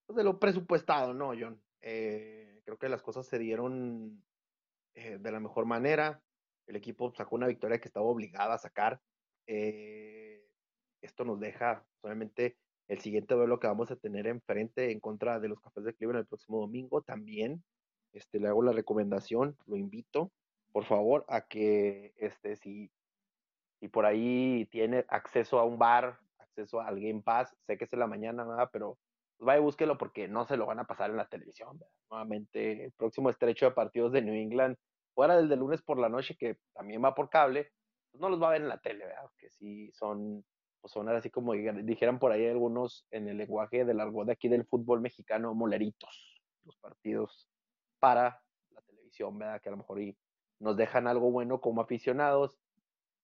pues, 0.09 0.17
de 0.17 0.25
lo 0.25 0.39
presupuestado, 0.39 1.13
¿no, 1.13 1.33
John? 1.39 1.63
Eh, 1.81 2.63
creo 2.65 2.79
que 2.79 2.89
las 2.89 3.03
cosas 3.03 3.27
se 3.27 3.39
dieron 3.39 4.25
eh, 4.95 5.19
de 5.19 5.31
la 5.31 5.39
mejor 5.39 5.67
manera. 5.67 6.23
El 6.67 6.77
equipo 6.77 7.13
sacó 7.15 7.37
una 7.37 7.47
victoria 7.47 7.79
que 7.79 7.89
estaba 7.89 8.07
obligada 8.07 8.55
a 8.55 8.59
sacar. 8.59 9.01
Eh, 9.47 10.47
esto 11.03 11.25
nos 11.25 11.39
deja 11.39 11.87
solamente 12.01 12.59
el 12.89 13.01
siguiente 13.01 13.35
duelo 13.35 13.61
que 13.61 13.67
vamos 13.67 13.91
a 13.91 13.97
tener 13.97 14.27
enfrente 14.27 14.91
en 14.91 15.01
contra 15.01 15.39
de 15.41 15.49
los 15.49 15.61
Cafés 15.61 15.85
de 15.85 15.95
Cleveland 15.95 16.23
el 16.23 16.29
próximo 16.29 16.61
domingo. 16.61 17.03
También 17.03 17.63
este, 18.13 18.41
le 18.41 18.49
hago 18.49 18.63
la 18.63 18.73
recomendación, 18.73 19.57
lo 19.67 19.77
invito, 19.77 20.33
por 20.73 20.85
favor, 20.85 21.25
a 21.29 21.43
que 21.43 22.15
este, 22.17 22.57
si 22.57 22.91
y 23.81 23.89
por 23.89 24.07
ahí 24.07 24.67
tiene 24.71 25.05
acceso 25.09 25.59
a 25.59 25.65
un 25.65 25.79
bar, 25.79 26.19
acceso 26.39 26.81
al 26.81 27.01
Game 27.01 27.23
Pass, 27.23 27.57
sé 27.67 27.79
que 27.79 27.85
es 27.85 27.93
en 27.93 28.01
la 28.01 28.07
mañana, 28.07 28.45
nada, 28.45 28.69
pero 28.71 28.99
pues 29.37 29.47
vaya, 29.47 29.61
búsquelo 29.61 29.97
porque 29.97 30.27
no 30.27 30.45
se 30.45 30.57
lo 30.57 30.67
van 30.67 30.81
a 30.81 30.85
pasar 30.85 31.11
en 31.11 31.17
la 31.17 31.29
televisión. 31.29 31.79
Nuevamente, 32.11 32.87
el 32.87 32.93
próximo 32.93 33.31
estrecho 33.31 33.67
de 33.67 33.73
partidos 33.73 34.13
de 34.13 34.23
New 34.23 34.35
England, 34.35 34.77
fuera 35.15 35.37
del 35.37 35.49
de 35.49 35.57
lunes 35.57 35.81
por 35.83 35.99
la 35.99 36.09
noche, 36.09 36.37
que 36.37 36.59
también 36.75 37.05
va 37.05 37.15
por 37.15 37.31
cable, 37.31 37.71
pues 38.11 38.21
no 38.21 38.29
los 38.29 38.43
va 38.43 38.49
a 38.49 38.53
ver 38.53 38.63
en 38.63 38.69
la 38.69 38.79
tele, 38.79 39.07
¿verdad? 39.07 39.31
Que 39.37 39.49
sí 39.51 39.93
son, 39.93 40.45
pues 40.81 40.93
son 40.93 41.09
así 41.09 41.31
como 41.31 41.53
dijeran 41.53 42.19
por 42.19 42.33
ahí 42.33 42.47
algunos 42.47 43.07
en 43.11 43.29
el 43.29 43.37
lenguaje 43.37 43.85
del 43.85 44.01
argot 44.01 44.27
de 44.27 44.33
aquí 44.33 44.49
del 44.49 44.65
fútbol 44.65 45.01
mexicano, 45.01 45.55
moleritos, 45.55 46.41
los 46.65 46.77
partidos 46.77 47.49
para 47.99 48.41
la 48.71 48.83
televisión, 48.83 49.39
¿verdad? 49.39 49.61
Que 49.61 49.69
a 49.69 49.73
lo 49.73 49.79
mejor 49.79 50.01
y 50.01 50.17
nos 50.61 50.77
dejan 50.77 51.07
algo 51.07 51.31
bueno 51.31 51.61
como 51.61 51.81
aficionados 51.81 52.59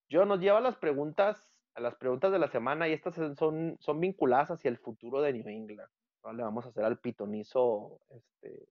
yo 0.08 0.24
nos 0.24 0.40
lleva 0.40 0.58
a 0.58 0.62
las 0.62 0.76
preguntas, 0.76 1.50
a 1.74 1.80
las 1.80 1.96
preguntas 1.96 2.30
de 2.32 2.38
la 2.38 2.48
semana 2.48 2.88
y 2.88 2.92
estas 2.92 3.14
son, 3.36 3.76
son 3.80 4.00
vinculadas 4.00 4.50
hacia 4.50 4.68
el 4.68 4.78
futuro 4.78 5.20
de 5.20 5.32
New 5.32 5.48
England. 5.48 5.90
Le 6.32 6.42
vamos 6.42 6.64
a 6.64 6.68
hacer 6.70 6.84
al 6.84 6.98
pitonizo, 6.98 8.00
este, 8.10 8.66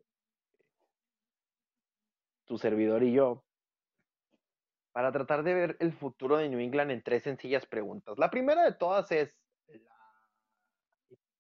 tu 2.46 2.58
servidor 2.58 3.04
y 3.04 3.14
yo, 3.14 3.44
para 4.94 5.12
tratar 5.12 5.44
de 5.44 5.54
ver 5.54 5.78
el 5.80 5.92
futuro 5.92 6.38
de 6.38 6.48
New 6.48 6.60
England 6.60 6.92
en 6.92 7.04
tres 7.04 7.24
sencillas 7.24 7.66
preguntas. 7.66 8.18
La 8.18 8.30
primera 8.30 8.64
de 8.64 8.74
todas 8.74 9.12
es, 9.12 9.36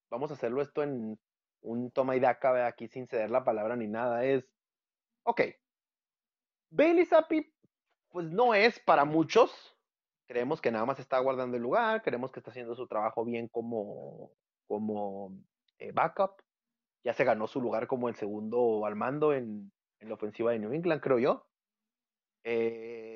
vamos 0.10 0.32
a 0.32 0.34
hacerlo 0.34 0.62
esto 0.62 0.84
en 0.84 1.18
un 1.62 1.92
toma 1.92 2.16
y 2.16 2.20
daca, 2.20 2.68
aquí 2.68 2.88
sin 2.90 3.08
ceder 3.08 3.32
la 3.32 3.46
palabra 3.46 3.76
ni 3.76 3.88
nada, 3.88 4.26
es, 4.26 4.46
ok, 5.24 5.42
Bailey 6.70 7.06
Zappi, 7.06 7.54
pues 8.10 8.28
no 8.30 8.54
es 8.54 8.80
para 8.80 9.06
muchos, 9.06 9.74
creemos 10.26 10.60
que 10.60 10.72
nada 10.72 10.86
más 10.86 11.00
está 11.00 11.20
guardando 11.20 11.56
el 11.56 11.64
lugar, 11.64 12.02
creemos 12.02 12.32
que 12.32 12.40
está 12.40 12.50
haciendo 12.50 12.76
su 12.76 12.88
trabajo 12.88 13.24
bien 13.24 13.48
como, 13.48 14.32
como 14.68 15.38
eh, 15.78 15.92
backup. 15.92 16.42
Ya 17.04 17.14
se 17.14 17.26
ganó 17.26 17.48
su 17.48 17.62
lugar 17.62 17.86
como 17.88 18.10
el 18.10 18.16
segundo 18.16 18.86
al 18.86 18.96
mando 18.96 19.34
en, 19.34 19.72
la 20.00 20.16
ofensiva 20.16 20.52
de 20.52 20.60
New 20.60 20.74
England, 20.74 21.02
creo 21.02 21.20
yo. 21.20 21.48
Eh, 22.44 23.13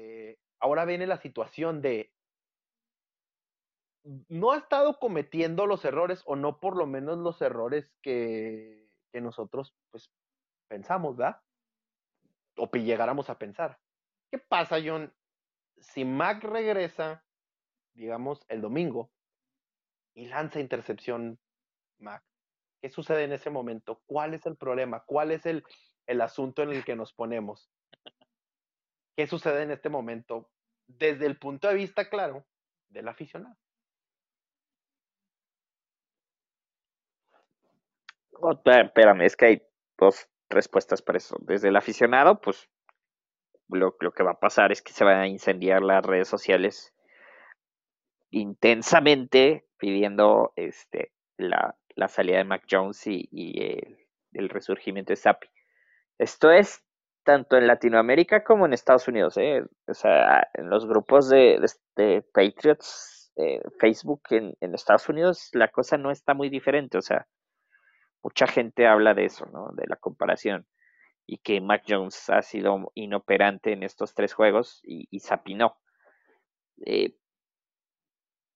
ahora 0.60 0.86
viene 0.86 1.08
la 1.08 1.18
situación 1.18 1.82
de 1.82 2.14
no 4.30 4.52
ha 4.52 4.58
estado 4.58 5.00
cometiendo 5.00 5.66
los 5.66 5.84
errores 5.84 6.24
o 6.26 6.36
no 6.36 6.60
por 6.60 6.78
lo 6.78 6.86
menos 6.86 7.18
los 7.18 7.42
errores 7.42 7.94
que, 8.02 8.90
que 9.12 9.20
nosotros 9.20 9.76
pues 9.92 10.10
pensamos, 10.70 11.18
¿verdad? 11.18 11.42
O 12.56 12.70
llegáramos 12.72 13.30
a 13.30 13.38
pensar. 13.38 13.80
¿Qué 14.32 14.38
pasa, 14.38 14.78
John, 14.84 15.14
si 15.78 16.06
Mac 16.06 16.44
regresa, 16.44 17.26
digamos, 17.94 18.46
el 18.48 18.62
domingo 18.62 19.12
y 20.14 20.28
lanza 20.28 20.60
intercepción 20.60 21.40
Mac, 22.00 22.24
¿qué 22.82 22.90
sucede 22.90 23.24
en 23.24 23.34
ese 23.34 23.50
momento? 23.50 24.02
¿Cuál 24.06 24.34
es 24.34 24.46
el 24.46 24.56
problema? 24.56 25.04
¿Cuál 25.06 25.32
es 25.32 25.46
el, 25.46 25.64
el 26.06 26.22
asunto 26.22 26.64
en 26.64 26.70
el 26.70 26.84
que 26.84 26.96
nos 26.96 27.14
ponemos? 27.14 27.70
¿Qué 29.18 29.26
sucede 29.26 29.64
en 29.64 29.72
este 29.72 29.90
momento 29.90 30.48
desde 30.86 31.26
el 31.26 31.40
punto 31.40 31.68
de 31.68 31.74
vista, 31.74 32.08
claro, 32.08 32.46
del 32.90 33.08
aficionado? 33.08 33.58
Espérame, 38.64 39.22
es 39.22 39.36
que 39.36 39.46
hay 39.46 39.62
dos 39.98 40.30
respuestas 40.50 41.02
para 41.02 41.18
eso. 41.18 41.36
Desde 41.42 41.70
el 41.70 41.76
aficionado, 41.76 42.40
pues 42.40 42.70
lo, 43.70 43.98
que 43.98 44.22
va 44.24 44.34
a 44.34 44.40
pasar 44.40 44.72
es 44.72 44.84
que 44.84 44.94
se 44.94 45.04
van 45.04 45.18
a 45.18 45.28
incendiar 45.28 45.82
las 45.82 46.06
redes 46.06 46.28
sociales 46.28 46.94
intensamente 48.30 49.68
pidiendo 49.78 50.54
este, 50.56 51.12
la, 51.38 51.76
la 51.96 52.08
salida 52.08 52.38
de 52.38 52.44
Mac 52.44 52.68
Jones 52.70 53.02
y, 53.08 53.28
el, 54.34 54.50
resurgimiento 54.50 55.12
de 55.12 55.18
Sapi. 55.18 55.48
Esto 56.20 56.52
es 56.52 56.84
tanto 57.28 57.58
en 57.58 57.68
Latinoamérica 57.68 58.46
como 58.46 58.66
en 58.66 58.72
Estados 58.72 59.10
Unidos. 59.10 59.36
¿eh? 59.36 59.62
O 59.86 59.94
sea, 59.94 60.48
en 60.54 60.70
los 60.70 60.88
grupos 60.88 61.28
de, 61.28 61.60
Patriots, 62.34 63.34
eh, 63.36 63.62
Facebook 63.82 64.22
en, 64.30 64.56
Estados 64.74 65.10
Unidos, 65.10 65.50
la 65.52 65.68
cosa 65.68 65.98
no 65.98 66.10
está 66.10 66.34
muy 66.34 66.50
diferente. 66.50 66.98
O 66.98 67.02
sea, 67.02 67.28
mucha 68.24 68.48
gente 68.48 68.88
habla 68.88 69.14
de 69.14 69.26
eso, 69.26 69.46
¿no? 69.48 69.72
De 69.74 69.84
la 69.88 69.98
comparación. 69.98 70.66
Y 71.26 71.40
que 71.40 71.60
Mac 71.60 71.84
Jones 71.86 72.30
ha 72.30 72.42
sido 72.42 72.94
inoperante 72.94 73.74
en 73.74 73.84
estos 73.84 74.14
tres 74.14 74.34
juegos 74.34 74.80
y, 74.86 75.10
y 75.12 75.20
Sapi 75.20 75.54
no. 75.54 75.76
Eh, 76.86 77.18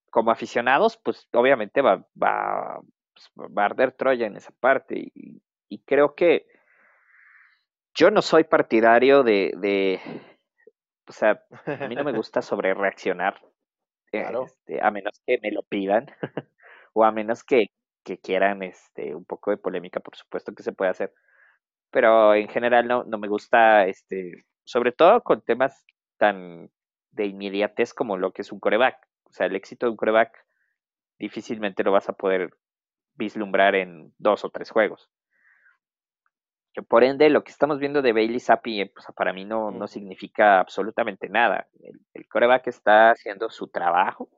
como 0.09 0.31
aficionados, 0.31 0.95
pues 0.95 1.27
obviamente 1.33 1.81
va, 1.81 2.07
va, 2.15 2.79
pues, 3.13 3.29
va 3.37 3.63
a 3.63 3.65
arder 3.65 3.91
Troya 3.91 4.27
en 4.27 4.37
esa 4.37 4.53
parte. 4.61 5.11
Y, 5.13 5.41
creo 5.85 6.15
que 6.15 6.45
yo 7.93 8.11
no 8.11 8.21
soy 8.21 8.43
partidario 8.43 9.23
de, 9.23 9.53
de, 9.57 9.99
o 11.07 11.11
sea, 11.11 11.43
a 11.65 11.87
mí 11.87 11.95
no 11.95 12.03
me 12.03 12.11
gusta 12.17 12.41
sobre 12.41 12.73
reaccionar, 12.73 13.41
este, 14.11 14.81
a 14.81 14.91
menos 14.91 15.21
que 15.25 15.39
me 15.41 15.51
lo 15.51 15.63
pidan, 15.63 16.07
o 16.93 17.03
a 17.03 17.11
menos 17.11 17.43
que, 17.43 17.67
que, 18.03 18.17
quieran 18.17 18.63
este, 18.63 19.15
un 19.15 19.25
poco 19.25 19.51
de 19.51 19.57
polémica, 19.57 19.99
por 19.99 20.15
supuesto 20.15 20.53
que 20.53 20.63
se 20.63 20.73
puede 20.73 20.91
hacer. 20.91 21.13
Pero 21.91 22.33
en 22.35 22.47
general 22.47 22.87
no, 22.87 23.03
no 23.03 23.17
me 23.17 23.27
gusta, 23.27 23.85
este, 23.87 24.45
sobre 24.63 24.91
todo 24.91 25.21
con 25.21 25.41
temas 25.41 25.85
tan 26.17 26.69
de 27.11 27.25
inmediatez 27.25 27.93
como 27.93 28.17
lo 28.17 28.31
que 28.31 28.41
es 28.41 28.51
un 28.51 28.59
coreback. 28.59 28.97
O 29.25 29.33
sea, 29.33 29.45
el 29.47 29.55
éxito 29.55 29.85
de 29.85 29.91
un 29.91 29.97
coreback 29.97 30.45
difícilmente 31.19 31.83
lo 31.83 31.91
vas 31.91 32.09
a 32.09 32.13
poder 32.13 32.51
vislumbrar 33.15 33.75
en 33.75 34.13
dos 34.17 34.45
o 34.45 34.49
tres 34.49 34.71
juegos. 34.71 35.09
Que 36.73 36.81
por 36.81 37.03
ende, 37.03 37.29
lo 37.29 37.43
que 37.43 37.51
estamos 37.51 37.79
viendo 37.79 38.01
de 38.01 38.13
Bailey 38.13 38.39
Zappi, 38.39 38.85
pues 38.85 39.05
para 39.15 39.33
mí 39.33 39.43
no, 39.45 39.71
no 39.71 39.87
significa 39.87 40.59
absolutamente 40.59 41.27
nada. 41.29 41.67
El, 42.13 42.27
coreback 42.29 42.67
está 42.67 43.11
haciendo 43.11 43.49
su 43.49 43.67
trabajo 43.67 44.29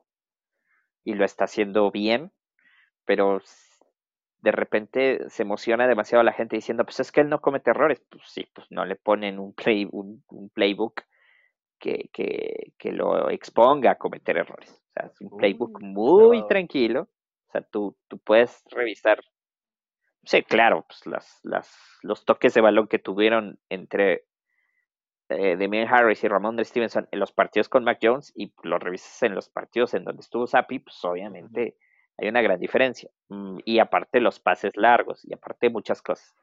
y 1.04 1.14
lo 1.14 1.24
está 1.24 1.44
haciendo 1.44 1.90
bien, 1.92 2.32
pero 3.04 3.40
de 4.40 4.50
repente 4.50 5.30
se 5.30 5.42
emociona 5.42 5.86
demasiado 5.86 6.24
la 6.24 6.32
gente 6.32 6.56
diciendo, 6.56 6.84
pues 6.84 6.98
es 7.00 7.12
que 7.12 7.20
él 7.20 7.28
no 7.28 7.40
comete 7.40 7.70
errores. 7.70 8.02
Pues 8.10 8.24
sí, 8.26 8.48
pues 8.52 8.66
no 8.70 8.84
le 8.84 8.96
ponen 8.96 9.38
un, 9.38 9.54
play, 9.54 9.88
un 9.90 10.50
playbook 10.52 11.02
que, 12.12 12.72
que, 12.78 12.92
lo 12.92 13.30
exponga 13.30 13.92
a 13.92 13.98
cometer 13.98 14.38
errores. 14.38 14.70
O 14.70 14.92
sea, 14.92 15.06
es 15.06 15.20
un 15.20 15.36
playbook 15.36 15.80
muy 15.82 16.46
tranquilo. 16.46 17.08
O 17.48 17.52
sea, 17.52 17.62
tú, 17.62 17.96
tú 18.08 18.18
puedes 18.18 18.62
revisar. 18.70 19.20
Sí, 20.24 20.42
claro, 20.42 20.84
pues 20.88 21.06
las, 21.06 21.40
las, 21.42 21.98
los 22.02 22.24
toques 22.24 22.54
de 22.54 22.60
balón 22.60 22.88
que 22.88 22.98
tuvieron 22.98 23.58
entre 23.68 24.24
eh, 25.28 25.56
Demian 25.56 25.88
Harris 25.92 26.24
y 26.24 26.28
Ramón 26.28 26.56
de 26.56 26.64
Stevenson 26.64 27.08
en 27.10 27.20
los 27.20 27.32
partidos 27.32 27.68
con 27.68 27.84
Mac 27.84 27.98
Jones 28.02 28.32
y 28.34 28.52
lo 28.62 28.78
revisas 28.78 29.22
en 29.22 29.34
los 29.34 29.48
partidos 29.48 29.94
en 29.94 30.04
donde 30.04 30.20
estuvo 30.20 30.46
Sapi, 30.46 30.78
pues 30.78 31.02
obviamente 31.04 31.76
hay 32.18 32.28
una 32.28 32.42
gran 32.42 32.60
diferencia. 32.60 33.10
Mm, 33.28 33.58
y 33.64 33.78
aparte 33.78 34.20
los 34.20 34.40
pases 34.40 34.76
largos 34.76 35.24
y 35.24 35.34
aparte 35.34 35.70
muchas 35.70 36.02
cosas. 36.02 36.34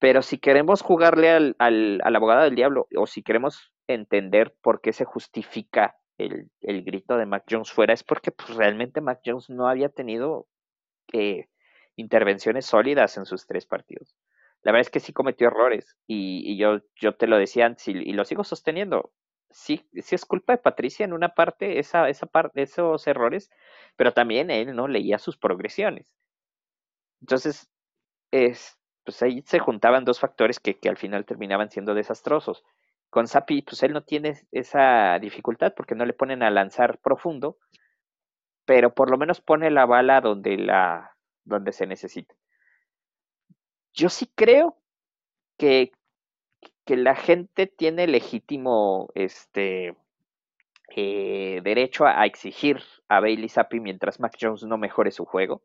Pero 0.00 0.22
si 0.22 0.38
queremos 0.38 0.82
jugarle 0.82 1.30
al, 1.30 1.56
al, 1.58 2.00
al 2.04 2.16
abogado 2.16 2.42
del 2.42 2.54
diablo 2.54 2.86
o 2.96 3.06
si 3.06 3.22
queremos 3.22 3.72
entender 3.88 4.54
por 4.62 4.80
qué 4.80 4.92
se 4.92 5.04
justifica 5.04 5.96
el, 6.18 6.50
grito 6.60 7.16
de 7.16 7.26
Mac 7.26 7.44
Jones 7.48 7.70
fuera, 7.70 7.94
es 7.94 8.02
porque 8.02 8.30
pues, 8.32 8.54
realmente 8.56 9.00
Mac 9.00 9.20
Jones 9.24 9.48
no 9.50 9.68
había 9.68 9.88
tenido 9.88 10.46
eh, 11.12 11.46
intervenciones 11.98 12.64
sólidas 12.64 13.16
en 13.16 13.26
sus 13.26 13.46
tres 13.46 13.66
partidos. 13.66 14.14
La 14.62 14.72
verdad 14.72 14.86
es 14.86 14.90
que 14.90 15.00
sí 15.00 15.12
cometió 15.12 15.48
errores 15.48 15.96
y, 16.06 16.56
yo, 16.56 16.80
yo 16.96 17.14
te 17.16 17.26
lo 17.26 17.38
decía 17.38 17.66
antes 17.66 17.88
y, 17.88 18.12
lo 18.12 18.24
sigo 18.24 18.44
sosteniendo. 18.44 19.12
Sí, 19.50 19.88
sí 19.94 20.14
es 20.14 20.24
culpa 20.24 20.52
de 20.52 20.58
Patricia 20.58 21.04
en 21.04 21.12
una 21.12 21.30
parte, 21.30 21.78
esa, 21.78 22.08
esos 22.08 23.06
errores, 23.06 23.50
pero 23.96 24.12
también 24.12 24.50
él 24.50 24.76
no 24.76 24.88
leía 24.88 25.18
sus 25.18 25.36
progresiones. 25.36 26.14
Entonces, 27.20 27.68
es, 28.30 28.78
pues 29.04 29.22
ahí 29.22 29.42
se 29.46 29.58
juntaban 29.58 30.04
dos 30.04 30.20
factores 30.20 30.60
que, 30.60 30.78
que 30.78 30.88
al 30.88 30.96
final 30.96 31.24
terminaban 31.24 31.70
siendo 31.70 31.94
desastrosos. 31.94 32.62
Con 33.10 33.26
Sapi, 33.26 33.62
pues 33.62 33.82
él 33.82 33.92
no 33.92 34.04
tiene 34.04 34.40
esa 34.52 35.18
dificultad 35.18 35.72
porque 35.74 35.94
no 35.94 36.04
le 36.04 36.12
ponen 36.12 36.42
a 36.42 36.50
lanzar 36.50 36.98
profundo, 36.98 37.58
pero 38.66 38.94
por 38.94 39.10
lo 39.10 39.16
menos 39.16 39.40
pone 39.40 39.70
la 39.70 39.86
bala 39.86 40.20
donde, 40.20 40.58
la, 40.58 41.16
donde 41.48 41.72
se 41.72 41.86
necesita. 41.86 42.34
Yo 43.92 44.08
sí 44.08 44.30
creo 44.34 44.76
que, 45.56 45.92
que 46.84 46.96
la 46.96 47.16
gente 47.16 47.66
tiene 47.66 48.06
legítimo 48.06 49.08
este, 49.14 49.96
eh, 50.94 51.60
derecho 51.64 52.06
a, 52.06 52.24
exigir 52.26 52.80
a 53.08 53.20
Bailey 53.20 53.48
Zappi 53.48 53.80
mientras 53.80 54.20
Mac 54.20 54.36
Jones 54.40 54.62
no 54.64 54.78
mejore 54.78 55.10
su 55.10 55.24
juego. 55.24 55.62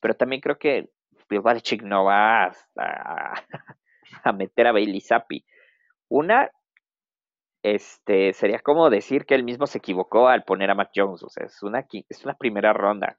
Pero 0.00 0.14
también 0.14 0.40
creo 0.40 0.58
que 0.58 0.90
Bill 1.28 1.42
Belichick 1.42 1.82
no 1.82 2.04
va 2.04 2.46
a, 2.46 2.52
a 4.24 4.32
meter 4.32 4.66
a 4.66 4.72
Bailey 4.72 5.00
Zappi. 5.00 5.44
Una, 6.08 6.50
este, 7.62 8.32
sería 8.32 8.60
como 8.60 8.90
decir 8.90 9.26
que 9.26 9.34
él 9.34 9.44
mismo 9.44 9.66
se 9.66 9.78
equivocó 9.78 10.28
al 10.28 10.44
poner 10.44 10.70
a 10.70 10.74
Mac 10.74 10.90
Jones. 10.94 11.22
O 11.22 11.28
sea, 11.28 11.46
es 11.46 11.62
una, 11.62 11.86
es 12.08 12.24
una 12.24 12.34
primera 12.34 12.72
ronda 12.72 13.18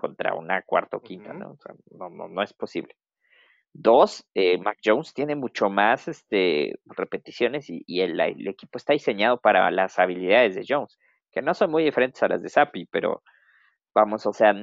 contra 0.00 0.34
una 0.34 0.62
cuarta 0.62 0.96
o 0.96 1.02
quinta, 1.02 1.34
¿no? 1.34 1.50
O 1.50 1.56
sea, 1.58 1.74
no, 1.90 2.08
no, 2.08 2.26
no 2.26 2.42
es 2.42 2.54
posible. 2.54 2.96
Dos, 3.74 4.26
eh, 4.32 4.56
Mac 4.56 4.78
Jones 4.82 5.12
tiene 5.12 5.36
mucho 5.36 5.68
más 5.68 6.08
este, 6.08 6.80
repeticiones 6.86 7.66
y, 7.68 8.00
el, 8.00 8.18
el, 8.18 8.48
equipo 8.48 8.78
está 8.78 8.94
diseñado 8.94 9.38
para 9.38 9.70
las 9.70 9.98
habilidades 9.98 10.54
de 10.54 10.64
Jones, 10.66 10.98
que 11.30 11.42
no 11.42 11.52
son 11.52 11.70
muy 11.70 11.84
diferentes 11.84 12.22
a 12.22 12.28
las 12.28 12.42
de 12.42 12.48
Sapi, 12.48 12.86
pero 12.86 13.22
vamos, 13.94 14.24
o 14.24 14.32
sea, 14.32 14.54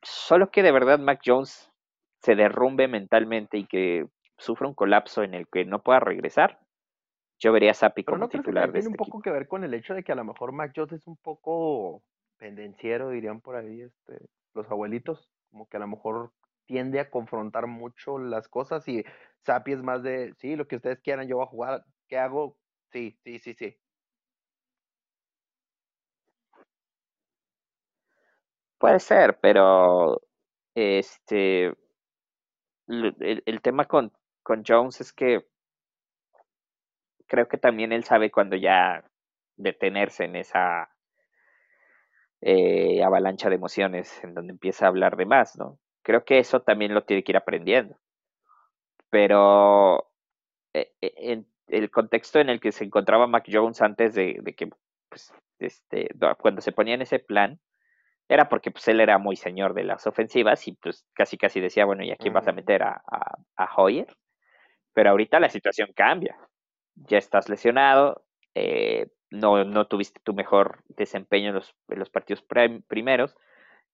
solo 0.00 0.50
que 0.50 0.62
de 0.62 0.72
verdad 0.72 0.98
Mac 0.98 1.20
Jones 1.22 1.70
se 2.22 2.34
derrumbe 2.34 2.88
mentalmente 2.88 3.58
y 3.58 3.66
que 3.66 4.06
sufre 4.38 4.66
un 4.66 4.74
colapso 4.74 5.22
en 5.22 5.34
el 5.34 5.46
que 5.48 5.66
no 5.66 5.82
pueda 5.82 6.00
regresar, 6.00 6.60
yo 7.38 7.52
vería 7.52 7.72
a 7.72 7.74
Sapi 7.74 8.04
como 8.04 8.26
titular 8.26 8.68
que 8.68 8.80
tiene 8.80 8.88
un 8.88 8.94
este 8.94 9.04
poco 9.04 9.20
que 9.20 9.30
ver 9.30 9.46
con 9.46 9.64
el 9.64 9.74
hecho 9.74 9.92
de 9.92 10.02
que 10.02 10.12
a 10.12 10.16
lo 10.16 10.24
mejor 10.24 10.52
Mac 10.52 10.72
Jones 10.74 10.92
es 10.92 11.06
un 11.06 11.18
poco 11.18 12.02
pendenciero, 12.40 13.10
dirían 13.10 13.40
por 13.40 13.54
ahí 13.54 13.82
este, 13.82 14.26
los 14.54 14.68
abuelitos, 14.70 15.30
como 15.50 15.68
que 15.68 15.76
a 15.76 15.80
lo 15.80 15.86
mejor 15.86 16.32
tiende 16.66 16.98
a 17.00 17.10
confrontar 17.10 17.66
mucho 17.66 18.18
las 18.18 18.48
cosas 18.48 18.88
y 18.88 19.04
Sapi 19.44 19.72
es 19.72 19.82
más 19.82 20.02
de, 20.02 20.34
sí, 20.38 20.56
lo 20.56 20.66
que 20.66 20.76
ustedes 20.76 21.00
quieran, 21.00 21.28
yo 21.28 21.36
voy 21.36 21.44
a 21.44 21.48
jugar, 21.48 21.84
¿qué 22.08 22.18
hago? 22.18 22.56
Sí, 22.92 23.18
sí, 23.22 23.38
sí, 23.38 23.54
sí. 23.54 23.76
Puede 28.78 28.98
ser, 29.00 29.38
pero 29.40 30.22
este 30.74 31.74
el, 32.88 33.42
el 33.44 33.60
tema 33.60 33.84
con, 33.84 34.12
con 34.42 34.62
Jones 34.66 35.00
es 35.02 35.12
que 35.12 35.46
creo 37.26 37.46
que 37.48 37.58
también 37.58 37.92
él 37.92 38.04
sabe 38.04 38.30
cuando 38.30 38.56
ya 38.56 39.04
detenerse 39.56 40.24
en 40.24 40.36
esa 40.36 40.90
eh, 42.42 43.02
avalancha 43.04 43.48
de 43.48 43.56
emociones 43.56 44.22
en 44.24 44.34
donde 44.34 44.52
empieza 44.52 44.86
a 44.86 44.88
hablar 44.88 45.16
de 45.16 45.26
más, 45.26 45.56
¿no? 45.58 45.78
Creo 46.02 46.24
que 46.24 46.38
eso 46.38 46.62
también 46.62 46.94
lo 46.94 47.04
tiene 47.04 47.22
que 47.24 47.32
ir 47.32 47.36
aprendiendo. 47.36 47.96
Pero 49.10 50.10
eh, 50.74 50.92
eh, 51.00 51.14
en 51.16 51.46
el 51.68 51.90
contexto 51.90 52.40
en 52.40 52.50
el 52.50 52.60
que 52.60 52.72
se 52.72 52.84
encontraba 52.84 53.26
Mac 53.26 53.46
Jones 53.50 53.82
antes 53.82 54.14
de, 54.14 54.42
que, 54.56 54.70
pues, 55.08 55.32
este, 55.58 56.08
cuando 56.40 56.60
se 56.60 56.72
ponía 56.72 56.94
en 56.94 57.02
ese 57.02 57.18
plan, 57.18 57.60
era 58.28 58.48
porque 58.48 58.70
pues 58.70 58.86
él 58.88 59.00
era 59.00 59.18
muy 59.18 59.36
señor 59.36 59.74
de 59.74 59.84
las 59.84 60.06
ofensivas 60.06 60.66
y 60.68 60.72
pues 60.74 61.06
casi 61.14 61.38
casi 61.38 61.60
decía, 61.60 61.84
bueno, 61.84 62.04
¿y 62.04 62.12
a 62.12 62.16
quién 62.16 62.34
vas 62.34 62.48
a 62.48 62.52
meter? 62.52 62.82
¿A, 62.84 63.02
a 63.56 63.74
Hoyer? 63.76 64.08
Pero 64.94 65.10
ahorita 65.10 65.40
la 65.40 65.50
situación 65.50 65.92
cambia. 65.94 66.36
Ya 66.94 67.18
estás 67.18 67.48
lesionado, 67.48 68.24
eh, 68.54 69.08
no, 69.30 69.64
no 69.64 69.86
tuviste 69.86 70.20
tu 70.22 70.34
mejor 70.34 70.82
desempeño 70.88 71.50
en 71.50 71.98
los, 71.98 72.10
partidos 72.10 72.44
primeros. 72.88 73.36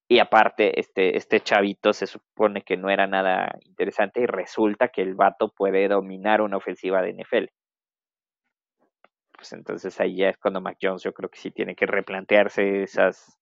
Y 0.09 0.21
aparte, 0.21 0.79
este, 0.79 1.17
este 1.17 1.41
chavito 1.41 1.93
se 1.93 2.07
supone 2.07 2.63
que 2.63 2.77
no 2.77 2.91
era 2.91 3.07
nada 3.07 3.59
interesante 3.63 4.21
y 4.21 4.27
resulta 4.27 4.89
que 4.89 5.03
el 5.03 5.15
vato 5.15 5.49
puede 5.49 5.89
dominar 5.89 6.41
una 6.41 6.57
ofensiva 6.57 7.03
de 7.03 7.13
NFL. 7.13 7.47
Pues 9.33 9.53
entonces 9.53 10.01
ahí 10.01 10.17
ya 10.17 10.31
es 10.31 10.39
cuando 10.39 10.61
Mac 10.61 10.79
Jones 10.81 11.03
yo 11.03 11.13
creo 11.13 11.29
que 11.29 11.39
sí 11.39 11.51
tiene 11.51 11.75
que 11.75 11.87
replantearse 11.87 12.83
esas 12.85 13.39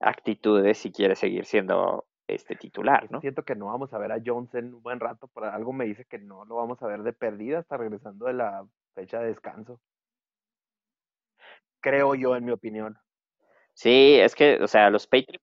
actitudes 0.00 0.78
si 0.78 0.92
quiere 0.92 1.16
seguir 1.16 1.44
siendo 1.44 2.06
este 2.28 2.54
titular, 2.54 3.10
¿no? 3.10 3.20
Siento 3.20 3.42
que 3.42 3.54
no 3.54 3.66
vamos 3.66 3.92
a 3.92 3.98
ver 3.98 4.12
a 4.12 4.20
Jones 4.24 4.54
en 4.54 4.74
un 4.74 4.82
buen 4.82 5.00
rato, 5.00 5.28
pero 5.34 5.50
algo 5.50 5.72
me 5.72 5.86
dice 5.86 6.04
que 6.04 6.18
no 6.18 6.44
lo 6.44 6.56
vamos 6.56 6.80
a 6.82 6.86
ver 6.86 7.02
de 7.02 7.12
perdida 7.12 7.58
hasta 7.58 7.76
regresando 7.76 8.26
de 8.26 8.34
la 8.34 8.66
fecha 8.94 9.20
de 9.20 9.28
descanso. 9.28 9.80
Creo 11.88 12.14
yo, 12.14 12.36
en 12.36 12.44
mi 12.44 12.52
opinión. 12.52 12.98
Sí, 13.74 14.18
es 14.20 14.34
que, 14.34 14.58
o 14.62 14.68
sea, 14.68 14.90
los 14.90 15.06
Patriots, 15.06 15.42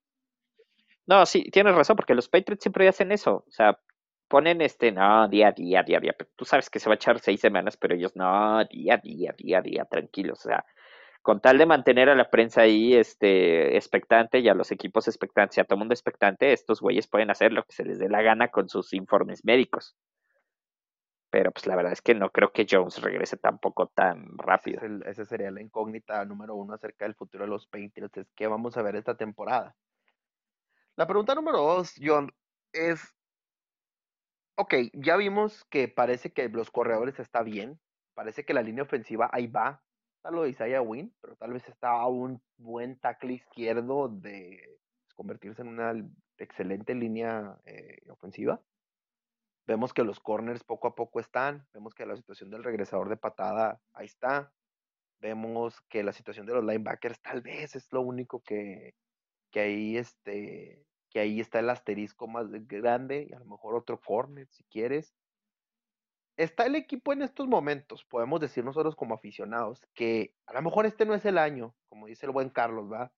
No, 1.07 1.25
sí, 1.25 1.43
tienes 1.51 1.75
razón, 1.75 1.95
porque 1.95 2.15
los 2.15 2.29
Patriots 2.29 2.63
siempre 2.63 2.87
hacen 2.87 3.11
eso. 3.11 3.43
O 3.47 3.51
sea, 3.51 3.79
ponen 4.27 4.61
este, 4.61 4.91
no, 4.91 5.27
día 5.27 5.49
a 5.49 5.51
día, 5.51 5.83
día 5.83 5.97
a 5.97 6.01
día. 6.01 6.15
Tú 6.35 6.45
sabes 6.45 6.69
que 6.69 6.79
se 6.79 6.89
va 6.89 6.93
a 6.93 6.97
echar 6.97 7.19
seis 7.19 7.39
semanas, 7.41 7.77
pero 7.77 7.95
ellos, 7.95 8.15
no, 8.15 8.63
día 8.65 8.95
a 8.95 8.97
día, 8.97 9.33
día 9.37 9.59
a 9.59 9.61
día, 9.61 9.85
tranquilos. 9.85 10.39
O 10.45 10.49
sea, 10.49 10.65
con 11.21 11.41
tal 11.41 11.57
de 11.57 11.65
mantener 11.67 12.09
a 12.09 12.15
la 12.15 12.29
prensa 12.31 12.61
ahí 12.61 12.95
este, 12.95 13.77
expectante 13.77 14.39
y 14.39 14.49
a 14.49 14.55
los 14.55 14.71
equipos 14.71 15.07
expectantes 15.07 15.59
a 15.59 15.65
todo 15.65 15.79
mundo 15.79 15.93
expectante, 15.93 16.53
estos 16.53 16.81
güeyes 16.81 17.07
pueden 17.07 17.31
hacer 17.31 17.53
lo 17.53 17.63
que 17.65 17.73
se 17.73 17.85
les 17.85 17.99
dé 17.99 18.09
la 18.09 18.21
gana 18.23 18.49
con 18.49 18.69
sus 18.69 18.93
informes 18.93 19.45
médicos. 19.45 19.95
Pero 21.35 21.51
pues 21.51 21.67
la 21.67 21.75
verdad 21.75 21.91
es 21.91 22.01
que 22.01 22.15
no 22.15 22.29
creo 22.29 22.53
que 22.53 22.65
Jones 22.65 23.01
regrese 23.01 23.35
tampoco 23.35 23.87
tan 23.87 24.37
rápido. 24.37 24.79
Esa 25.05 25.25
sería 25.25 25.51
la 25.51 25.61
incógnita 25.61 26.23
número 26.23 26.55
uno 26.55 26.75
acerca 26.75 27.03
del 27.03 27.13
futuro 27.13 27.43
de 27.43 27.49
los 27.49 27.67
Patriots. 27.67 28.15
Es 28.15 28.31
que 28.37 28.47
vamos 28.47 28.77
a 28.77 28.81
ver 28.81 28.95
esta 28.95 29.17
temporada. 29.17 29.75
La 30.95 31.05
pregunta 31.05 31.35
número 31.35 31.57
dos, 31.57 31.93
John, 32.01 32.31
es, 32.71 33.13
ok, 34.55 34.75
ya 34.93 35.17
vimos 35.17 35.65
que 35.65 35.89
parece 35.89 36.31
que 36.31 36.47
los 36.47 36.71
corredores 36.71 37.19
está 37.19 37.43
bien, 37.43 37.81
parece 38.13 38.45
que 38.45 38.53
la 38.53 38.61
línea 38.61 38.83
ofensiva 38.83 39.29
ahí 39.33 39.47
va, 39.47 39.83
está 40.15 40.31
lo 40.31 40.43
de 40.43 40.51
Isaiah 40.51 40.81
Wynn, 40.81 41.13
pero 41.19 41.35
tal 41.35 41.51
vez 41.51 41.67
está 41.67 41.89
a 41.89 42.07
un 42.07 42.41
buen 42.55 42.97
tackle 42.97 43.33
izquierdo 43.33 44.07
de 44.07 44.79
convertirse 45.15 45.63
en 45.63 45.67
una 45.67 45.93
excelente 46.37 46.95
línea 46.95 47.57
eh, 47.65 48.09
ofensiva. 48.09 48.61
Vemos 49.67 49.93
que 49.93 50.03
los 50.03 50.19
corners 50.19 50.63
poco 50.63 50.87
a 50.87 50.95
poco 50.95 51.19
están, 51.19 51.67
vemos 51.73 51.95
que 51.95 52.05
la 52.05 52.15
situación 52.15 52.51
del 52.51 52.63
regresador 52.63 53.09
de 53.09 53.17
patada 53.17 53.81
ahí 53.93 54.05
está, 54.05 54.53
vemos 55.19 55.81
que 55.89 56.03
la 56.03 56.13
situación 56.13 56.45
de 56.45 56.53
los 56.53 56.63
linebackers 56.63 57.19
tal 57.21 57.41
vez 57.41 57.75
es 57.75 57.91
lo 57.91 58.01
único 58.01 58.41
que, 58.43 58.95
que 59.51 59.59
ahí 59.61 59.97
este 59.97 60.85
que 61.09 61.21
ahí 61.21 61.39
está 61.39 61.59
el 61.59 61.69
asterisco 61.69 62.27
más 62.27 62.47
grande 62.67 63.27
y 63.29 63.33
a 63.33 63.39
lo 63.39 63.45
mejor 63.45 63.73
otro 63.73 64.01
corner 64.01 64.49
si 64.49 64.65
quieres. 64.65 65.15
Está 66.35 66.65
el 66.65 66.75
equipo 66.75 67.13
en 67.13 67.21
estos 67.21 67.47
momentos, 67.47 68.03
podemos 68.03 68.41
decir 68.41 68.65
nosotros 68.65 68.97
como 68.97 69.15
aficionados, 69.15 69.87
que 69.93 70.35
a 70.45 70.53
lo 70.53 70.61
mejor 70.61 70.85
este 70.85 71.05
no 71.05 71.13
es 71.13 71.23
el 71.23 71.37
año, 71.37 71.73
como 71.87 72.07
dice 72.07 72.25
el 72.25 72.33
buen 72.33 72.49
Carlos, 72.49 72.91
¿va? 72.91 73.13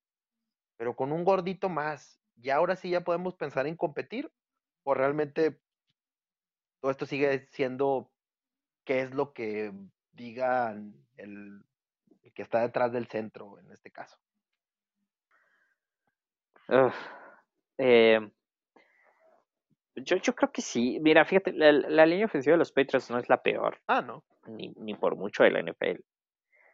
Pero 0.78 0.96
con 0.96 1.12
un 1.12 1.24
gordito 1.24 1.70
más, 1.70 2.22
y 2.36 2.52
ahora 2.52 2.76
sí 2.76 2.92
ya 2.92 3.04
podemos 3.04 3.34
pensar 3.34 3.66
en 3.66 3.76
competir, 3.76 4.32
o 4.84 4.94
realmente 4.94 5.60
todo 6.80 6.92
esto 6.92 7.06
sigue 7.06 7.48
siendo 7.52 8.12
qué 8.84 9.02
es 9.02 9.13
lo 9.13 9.34
que 9.34 9.72
digan 10.13 10.94
el 11.18 11.63
que 12.34 12.44
está 12.44 12.62
detrás 12.62 12.92
del 12.92 13.08
centro 13.08 13.58
en 13.60 13.72
este 13.72 13.92
caso. 13.92 14.18
Eh, 17.78 18.20
yo, 19.96 20.18
yo 20.18 20.36
creo 20.36 20.52
que 20.52 20.62
sí. 20.62 21.00
Mira, 21.02 21.26
fíjate, 21.26 21.54
la, 21.54 22.06
línea 22.06 22.26
ofensiva 22.26 22.54
de 22.54 22.60
los 22.60 22.72
Patriots 22.72 23.10
no 23.10 23.18
es 23.18 23.30
la 23.30 23.42
peor. 23.42 23.80
Ah, 23.88 24.02
no. 24.02 24.24
Ni, 24.46 24.74
ni 24.78 24.94
por 24.94 25.16
mucho 25.16 25.44
de 25.44 25.52
la 25.52 25.62
NFL. 25.62 26.00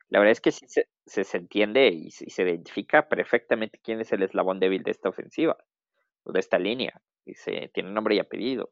La 0.09 0.19
verdad 0.19 0.33
es 0.33 0.41
que 0.41 0.51
sí 0.51 0.67
se, 0.67 0.87
se, 1.05 1.37
entiende 1.37 1.87
y, 1.87 2.11
se 2.11 2.43
identifica 2.43 3.07
perfectamente 3.07 3.79
quién 3.81 3.99
es 4.01 4.11
el 4.11 4.23
eslabón 4.23 4.59
débil 4.59 4.83
de 4.83 4.91
esta 4.91 5.09
ofensiva, 5.09 5.57
o 6.23 6.31
de 6.31 6.39
esta 6.39 6.59
línea. 6.59 7.01
Y 7.25 7.35
se 7.35 7.69
tiene 7.73 7.89
nombre 7.89 8.15
y 8.15 8.19
apellido. 8.19 8.71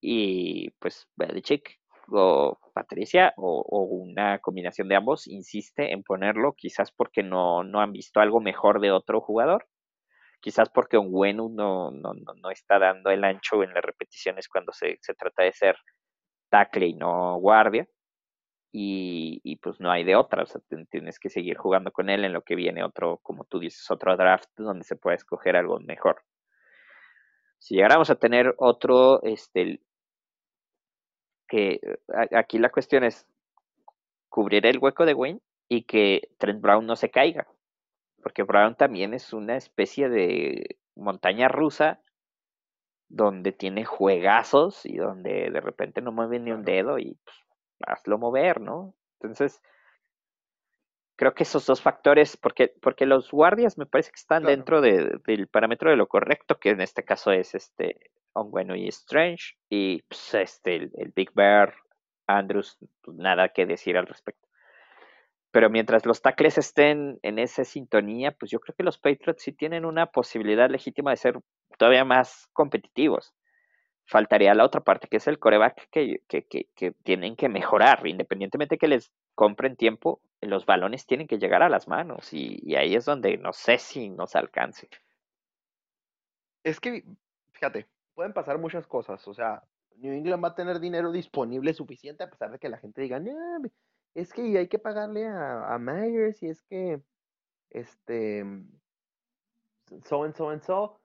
Y 0.00 0.70
pues 0.78 1.08
Belichick 1.16 1.78
o 2.08 2.58
Patricia 2.74 3.32
o, 3.36 3.62
una 3.82 4.38
combinación 4.40 4.88
de 4.88 4.96
ambos 4.96 5.26
insiste 5.26 5.92
en 5.92 6.02
ponerlo, 6.02 6.54
quizás 6.56 6.92
porque 6.92 7.22
no, 7.22 7.64
no 7.64 7.80
han 7.80 7.92
visto 7.92 8.20
algo 8.20 8.40
mejor 8.40 8.80
de 8.80 8.92
otro 8.92 9.20
jugador 9.20 9.66
quizás 10.40 10.70
porque 10.70 10.96
un 10.96 11.10
bueno 11.10 11.48
no, 11.50 11.90
no, 11.90 12.12
no, 12.14 12.50
está 12.50 12.78
dando 12.78 13.10
el 13.10 13.24
ancho 13.24 13.64
en 13.64 13.74
las 13.74 13.82
repeticiones 13.82 14.48
cuando 14.48 14.72
se, 14.72 14.96
se 15.00 15.14
trata 15.14 15.42
de 15.42 15.52
ser 15.52 15.76
tackle 16.48 16.86
y 16.86 16.94
no 16.94 17.36
guardia. 17.38 17.88
Y, 18.72 19.40
y, 19.42 19.56
pues 19.56 19.80
no 19.80 19.90
hay 19.90 20.04
de 20.04 20.14
otra, 20.16 20.42
o 20.42 20.46
sea, 20.46 20.60
tienes 20.90 21.18
que 21.18 21.30
seguir 21.30 21.56
jugando 21.56 21.90
con 21.92 22.10
él 22.10 22.24
en 22.24 22.32
lo 22.34 22.42
que 22.42 22.54
viene 22.54 22.84
otro, 22.84 23.18
como 23.22 23.44
tú 23.44 23.58
dices, 23.58 23.90
otro 23.90 24.16
draft 24.16 24.50
donde 24.56 24.84
se 24.84 24.96
puede 24.96 25.16
escoger 25.16 25.56
algo 25.56 25.80
mejor. 25.80 26.22
Si 27.58 27.74
llegáramos 27.74 28.10
a 28.10 28.16
tener 28.16 28.54
otro, 28.58 29.22
este, 29.22 29.80
que 31.46 31.80
aquí 32.32 32.58
la 32.58 32.70
cuestión 32.70 33.04
es 33.04 33.26
cubrir 34.28 34.66
el 34.66 34.78
hueco 34.78 35.06
de 35.06 35.14
Wayne 35.14 35.40
y 35.68 35.82
que 35.82 36.30
Trent 36.38 36.60
Brown 36.60 36.86
no 36.86 36.96
se 36.96 37.10
caiga 37.10 37.46
porque 38.26 38.42
Brown 38.42 38.74
también 38.74 39.14
es 39.14 39.32
una 39.32 39.56
especie 39.56 40.08
de 40.08 40.78
montaña 40.96 41.46
rusa 41.46 42.00
donde 43.08 43.52
tiene 43.52 43.84
juegazos 43.84 44.84
y 44.84 44.96
donde 44.96 45.48
de 45.48 45.60
repente 45.60 46.00
no 46.00 46.10
mueve 46.10 46.40
ni 46.40 46.50
un 46.50 46.64
dedo 46.64 46.98
y 46.98 47.16
pues, 47.22 47.36
hazlo 47.86 48.18
mover, 48.18 48.60
¿no? 48.60 48.96
Entonces, 49.20 49.62
creo 51.14 51.34
que 51.34 51.44
esos 51.44 51.66
dos 51.66 51.80
factores, 51.80 52.36
porque, 52.36 52.74
porque 52.82 53.06
los 53.06 53.30
guardias 53.30 53.78
me 53.78 53.86
parece 53.86 54.10
que 54.10 54.18
están 54.18 54.42
dentro 54.42 54.80
del 54.80 55.46
parámetro 55.48 55.90
de 55.90 55.96
lo 55.96 56.08
correcto, 56.08 56.58
que 56.58 56.70
en 56.70 56.80
este 56.80 57.04
caso 57.04 57.30
es 57.30 57.54
este 57.54 58.10
bueno 58.44 58.74
y 58.76 58.88
Strange, 58.88 59.56
y 59.68 60.02
pues, 60.02 60.34
este, 60.34 60.76
el, 60.76 61.12
Big 61.14 61.32
Bear, 61.34 61.74
Andrews, 62.26 62.78
pues, 63.02 63.16
nada 63.16 63.48
que 63.48 63.66
decir 63.66 63.96
al 63.96 64.06
respecto. 64.06 64.46
Pero 65.50 65.70
mientras 65.70 66.04
los 66.04 66.20
tackles 66.20 66.58
estén 66.58 67.18
en 67.22 67.38
esa 67.38 67.64
sintonía, 67.64 68.32
pues 68.32 68.50
yo 68.50 68.60
creo 68.60 68.74
que 68.76 68.82
los 68.82 68.98
Patriots 68.98 69.42
sí 69.42 69.52
tienen 69.52 69.84
una 69.84 70.06
posibilidad 70.06 70.68
legítima 70.68 71.10
de 71.12 71.16
ser 71.16 71.40
todavía 71.78 72.04
más 72.04 72.48
competitivos. 72.52 73.34
Faltaría 74.04 74.54
la 74.54 74.64
otra 74.64 74.82
parte, 74.82 75.08
que 75.08 75.16
es 75.16 75.26
el 75.26 75.38
coreback 75.38 75.88
que, 75.90 76.20
que, 76.28 76.92
tienen 77.02 77.36
que 77.36 77.48
mejorar. 77.48 78.06
Independientemente 78.06 78.78
que 78.78 78.86
les 78.86 79.10
compren 79.34 79.76
tiempo, 79.76 80.20
los 80.42 80.66
balones 80.66 81.06
tienen 81.06 81.26
que 81.26 81.38
llegar 81.38 81.62
a 81.62 81.68
las 81.68 81.88
manos. 81.88 82.32
Y 82.32 82.74
ahí 82.76 82.94
es 82.94 83.04
donde 83.04 83.38
no 83.38 83.52
sé 83.52 83.78
si 83.78 84.10
nos 84.10 84.36
alcance. 84.36 84.88
Es 86.66 86.80
que, 86.80 87.04
fíjate, 87.52 87.86
pueden 88.16 88.32
pasar 88.32 88.58
muchas 88.58 88.86
cosas. 88.86 89.28
O 89.28 89.34
sea, 89.34 89.62
New 89.96 90.12
England 90.12 90.42
va 90.42 90.48
a 90.48 90.54
tener 90.56 90.80
dinero 90.80 91.12
disponible 91.12 91.72
suficiente 91.74 92.24
a 92.24 92.30
pesar 92.30 92.50
de 92.50 92.58
que 92.58 92.70
la 92.70 92.78
gente 92.78 93.02
diga, 93.02 93.20
es 94.14 94.32
que 94.32 94.58
hay 94.58 94.68
que 94.68 94.78
pagarle 94.78 95.28
a, 95.28 95.74
a 95.74 95.78
Myers 95.78 96.42
y 96.42 96.48
es 96.48 96.62
que, 96.62 97.02
este, 97.70 98.42
so 100.04 100.24
and 100.24 100.34
so 100.34 100.48
and 100.48 100.62
so, 100.62 100.98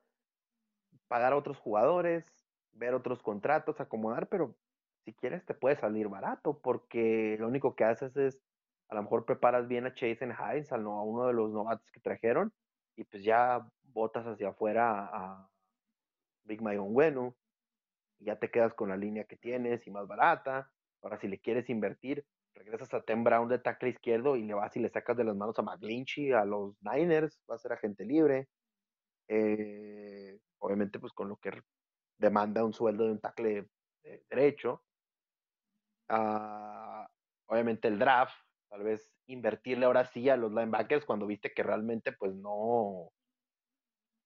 pagar 1.06 1.34
a 1.34 1.36
otros 1.36 1.58
jugadores, 1.58 2.24
ver 2.72 2.94
otros 2.94 3.22
contratos, 3.22 3.78
acomodar, 3.80 4.28
pero 4.28 4.56
si 5.04 5.12
quieres 5.12 5.44
te 5.44 5.52
puede 5.52 5.76
salir 5.76 6.08
barato 6.08 6.58
porque 6.58 7.36
lo 7.38 7.48
único 7.48 7.74
que 7.74 7.84
haces 7.84 8.16
es, 8.16 8.40
a 8.88 8.94
lo 8.94 9.02
mejor 9.02 9.26
preparas 9.26 9.68
bien 9.68 9.84
a 9.84 9.94
Chase 9.94 10.24
and 10.24 10.32
Hines, 10.32 10.72
a 10.72 10.78
uno 10.78 11.26
de 11.26 11.34
los 11.34 11.50
novatos 11.50 11.90
que 11.90 12.00
trajeron, 12.00 12.52
y 12.96 13.04
pues 13.04 13.22
ya 13.22 13.66
botas 13.92 14.26
hacia 14.26 14.48
afuera 14.48 15.10
a 15.12 15.51
Big 16.44 16.62
Mayon 16.62 16.92
Bueno, 16.92 17.36
y 18.18 18.26
ya 18.26 18.38
te 18.38 18.50
quedas 18.50 18.74
con 18.74 18.88
la 18.90 18.96
línea 18.96 19.24
que 19.24 19.36
tienes 19.36 19.86
y 19.86 19.90
más 19.90 20.06
barata. 20.06 20.70
Ahora, 21.02 21.18
si 21.18 21.28
le 21.28 21.40
quieres 21.40 21.68
invertir, 21.70 22.24
regresas 22.54 22.92
a 22.94 23.02
Tim 23.02 23.24
Brown 23.24 23.48
de 23.48 23.58
tackle 23.58 23.90
izquierdo 23.90 24.36
y 24.36 24.42
le 24.44 24.54
vas 24.54 24.76
y 24.76 24.80
le 24.80 24.90
sacas 24.90 25.16
de 25.16 25.24
las 25.24 25.36
manos 25.36 25.58
a 25.58 25.62
McGlinchey, 25.62 26.32
a 26.32 26.44
los 26.44 26.76
Niners, 26.82 27.42
va 27.50 27.56
a 27.56 27.58
ser 27.58 27.72
agente 27.72 28.04
libre. 28.04 28.48
Eh, 29.28 30.38
obviamente, 30.58 30.98
pues 30.98 31.12
con 31.12 31.28
lo 31.28 31.36
que 31.36 31.52
demanda 32.18 32.64
un 32.64 32.72
sueldo 32.72 33.06
de 33.06 33.12
un 33.12 33.20
tackle 33.20 33.68
derecho. 34.30 34.84
Ah, 36.08 37.08
obviamente 37.46 37.88
el 37.88 37.98
draft, 37.98 38.34
tal 38.68 38.82
vez 38.82 39.10
invertirle 39.26 39.86
ahora 39.86 40.04
sí 40.04 40.28
a 40.28 40.36
los 40.36 40.52
linebackers 40.52 41.04
cuando 41.04 41.26
viste 41.26 41.52
que 41.54 41.62
realmente 41.62 42.12
pues 42.12 42.34
no, 42.34 43.12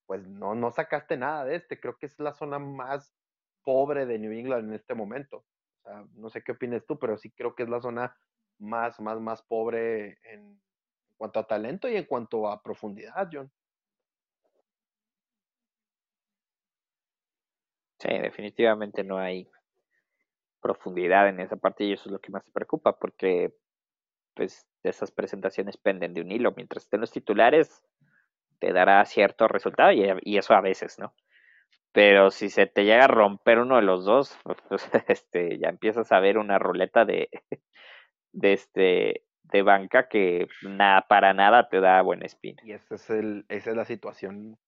pues 0.07 0.27
no, 0.27 0.55
no 0.55 0.71
sacaste 0.71 1.17
nada 1.17 1.45
de 1.45 1.57
este. 1.57 1.81
Creo 1.81 1.99
que 1.99 2.07
es 2.07 2.19
la 2.19 2.33
zona 2.33 2.59
más 2.59 3.15
pobre 3.63 4.07
de 4.07 4.19
New 4.19 4.33
England 4.33 4.69
en 4.69 4.75
este 4.75 4.95
momento 4.95 5.45
no 6.15 6.31
sé 6.31 6.43
qué 6.43 6.53
opinas 6.53 6.85
tú, 6.87 6.99
pero 6.99 7.17
sí 7.17 7.31
creo 7.31 7.55
que 7.55 7.63
es 7.63 7.69
la 7.69 7.81
zona 7.81 8.17
más, 8.59 9.01
más, 9.01 9.21
más 9.21 9.43
pobre 9.43 10.19
en, 10.23 10.61
cuanto 11.17 11.41
a 11.41 11.47
talento 11.47 11.89
y 11.89 11.97
en 11.97 12.05
cuanto 12.05 12.49
a 12.49 12.63
profundidad, 12.63 13.29
John. 13.33 13.51
Sí, 17.99 18.09
definitivamente 18.19 19.03
no 19.05 19.19
hay 19.19 19.49
profundidad 20.61 21.29
en 21.29 21.41
esa 21.41 21.57
parte 21.57 21.85
y 21.85 21.93
eso 21.93 22.05
es 22.07 22.13
lo 22.13 22.21
que 22.21 22.31
más 22.31 22.45
se 22.45 22.51
preocupa 22.51 22.99
porque 22.99 23.57
pues 24.35 24.67
esas 24.83 25.11
presentaciones 25.11 25.79
penden 25.79 26.13
de 26.13 26.21
un 26.21 26.31
hilo. 26.31 26.53
Mientras 26.55 26.85
estén 26.85 27.01
los 27.01 27.11
titulares, 27.11 27.83
te 28.59 28.73
dará 28.73 29.05
cierto 29.05 29.49
resultado 29.49 29.93
y, 29.93 30.37
eso 30.37 30.55
a 30.55 30.61
veces, 30.61 30.99
¿no? 30.99 31.15
Pero 31.93 32.31
si 32.31 32.51
se 32.51 32.67
te 32.67 32.85
llega 32.85 33.05
a 33.05 33.09
romper 33.09 33.59
uno 33.59 33.77
de 33.77 33.83
los 33.83 34.05
dos, 34.05 34.39
pues, 34.69 34.89
este, 35.09 35.59
ya 35.59 35.69
empiezas 35.69 36.13
a 36.13 36.21
ver 36.21 36.39
una 36.39 36.59
ruleta 36.59 37.05
de, 37.05 37.29
de 38.33 38.53
este 38.53 39.23
de 39.53 39.63
banca 39.63 40.09
que 40.09 40.49
nada 40.63 41.07
para 41.09 41.33
nada 41.33 41.69
te 41.69 41.81
da 41.81 42.03
buena 42.03 42.27
espina. 42.27 42.61
Y 42.65 42.73
esa 42.73 42.97
es 42.97 43.11
el, 43.11 43.45
esa 43.49 43.71
es 43.71 43.77
la 43.77 43.85
situación 43.85 44.59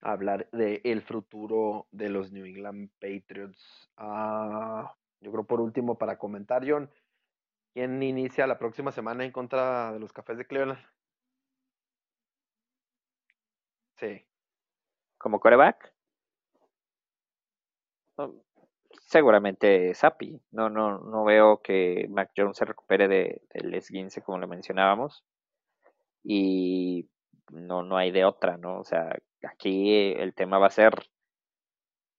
hablar 0.00 0.48
del 0.52 0.80
el 0.84 1.02
futuro 1.02 1.86
de 1.90 2.10
los 2.10 2.32
New 2.32 2.44
England 2.44 2.90
Patriots. 3.00 3.90
Ah, 3.96 4.94
yo 5.20 5.32
creo 5.32 5.44
por 5.44 5.60
último 5.60 5.96
para 5.96 6.18
comentar, 6.18 6.62
John, 6.66 6.90
¿quién 7.72 8.02
inicia 8.02 8.46
la 8.46 8.58
próxima 8.58 8.92
semana 8.92 9.24
en 9.24 9.32
contra 9.32 9.92
de 9.92 10.00
los 10.00 10.12
Cafés 10.12 10.38
de 10.38 10.46
Cleveland? 10.46 10.78
Sí. 14.04 14.22
¿Como 15.18 15.40
coreback? 15.40 15.94
seguramente 19.06 19.94
Sapi. 19.94 20.40
No, 20.50 20.68
no, 20.70 20.98
no 20.98 21.24
veo 21.24 21.62
que 21.62 22.06
Mac 22.10 22.32
Jones 22.36 22.56
se 22.56 22.64
recupere 22.64 23.08
de, 23.08 23.42
del 23.54 23.74
esguince 23.74 24.22
como 24.22 24.38
lo 24.38 24.48
mencionábamos. 24.48 25.24
Y 26.24 27.08
no, 27.50 27.82
no 27.82 27.96
hay 27.96 28.10
de 28.10 28.24
otra, 28.24 28.56
¿no? 28.58 28.80
O 28.80 28.84
sea, 28.84 29.16
aquí 29.42 30.12
el 30.14 30.34
tema 30.34 30.58
va 30.58 30.66
a 30.68 30.70
ser 30.70 30.94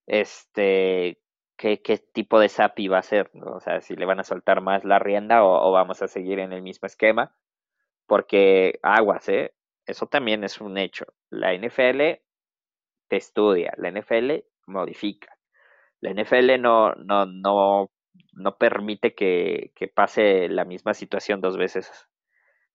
este 0.08 1.20
qué, 1.58 1.82
qué 1.82 1.98
tipo 1.98 2.40
de 2.40 2.50
Sapi 2.50 2.88
va 2.88 3.00
a 3.00 3.04
ser, 3.04 3.30
¿no? 3.34 3.58
O 3.58 3.60
sea, 3.60 3.82
si 3.82 3.96
le 3.96 4.06
van 4.06 4.20
a 4.20 4.24
soltar 4.24 4.62
más 4.62 4.84
la 4.86 5.00
rienda 5.00 5.44
o 5.44 5.72
vamos 5.72 6.02
a 6.02 6.08
seguir 6.08 6.40
en 6.40 6.54
el 6.54 6.62
mismo 6.62 6.86
esquema. 6.88 7.36
Porque 8.08 8.80
aguas, 8.84 9.30
¿eh? 9.30 9.54
Eso 9.86 10.08
también 10.08 10.44
es 10.44 10.60
un 10.62 10.78
hecho. 10.78 11.06
La 11.30 11.54
NFL 11.54 12.22
te 13.08 13.18
estudia, 13.18 13.74
la 13.78 13.92
NFL 13.92 14.44
modifica. 14.68 15.38
La 16.02 16.12
NFL 16.12 16.60
no, 16.60 16.94
no, 16.96 17.26
no, 17.26 17.92
no 18.34 18.58
permite 18.58 19.14
que, 19.14 19.72
que 19.76 19.88
pase 19.88 20.50
la 20.50 20.66
misma 20.66 20.94
situación 20.94 21.42
dos 21.42 21.58
veces 21.58 22.08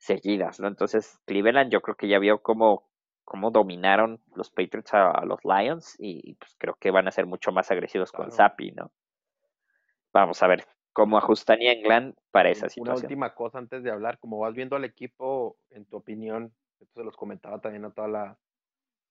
seguidas, 0.00 0.60
¿no? 0.60 0.68
Entonces, 0.68 1.20
Cleveland 1.26 1.70
yo 1.70 1.82
creo 1.82 1.96
que 1.96 2.08
ya 2.08 2.18
vio 2.18 2.42
cómo, 2.42 2.88
cómo 3.24 3.50
dominaron 3.50 4.20
los 4.34 4.50
Patriots 4.50 4.94
a, 4.94 5.24
los 5.24 5.40
Lions 5.44 5.94
y 5.98 6.34
pues 6.34 6.56
creo 6.58 6.74
que 6.80 6.90
van 6.90 7.06
a 7.06 7.12
ser 7.12 7.26
mucho 7.26 7.52
más 7.52 7.70
agresivos 7.70 8.10
con 8.10 8.32
Zappi, 8.32 8.72
¿no? 8.72 8.90
Vamos 10.12 10.42
a 10.42 10.46
ver 10.48 10.66
cómo 10.92 11.18
ajusta 11.18 11.54
England 11.54 12.16
para 12.30 12.50
esa 12.50 12.68
situación. 12.68 12.96
Una 12.96 13.02
última 13.02 13.34
cosa 13.34 13.58
antes 13.58 13.82
de 13.82 13.90
hablar, 13.90 14.18
como 14.18 14.38
vas 14.38 14.54
viendo 14.54 14.74
al 14.74 14.84
equipo, 14.84 15.56
en 15.70 15.84
tu 15.84 15.98
opinión, 15.98 16.52
esto 16.80 17.00
se 17.00 17.04
los 17.04 17.16
comentaba 17.16 17.60
también 17.60 17.84
a 17.84 17.92
toda 17.92 18.08
la 18.08 18.38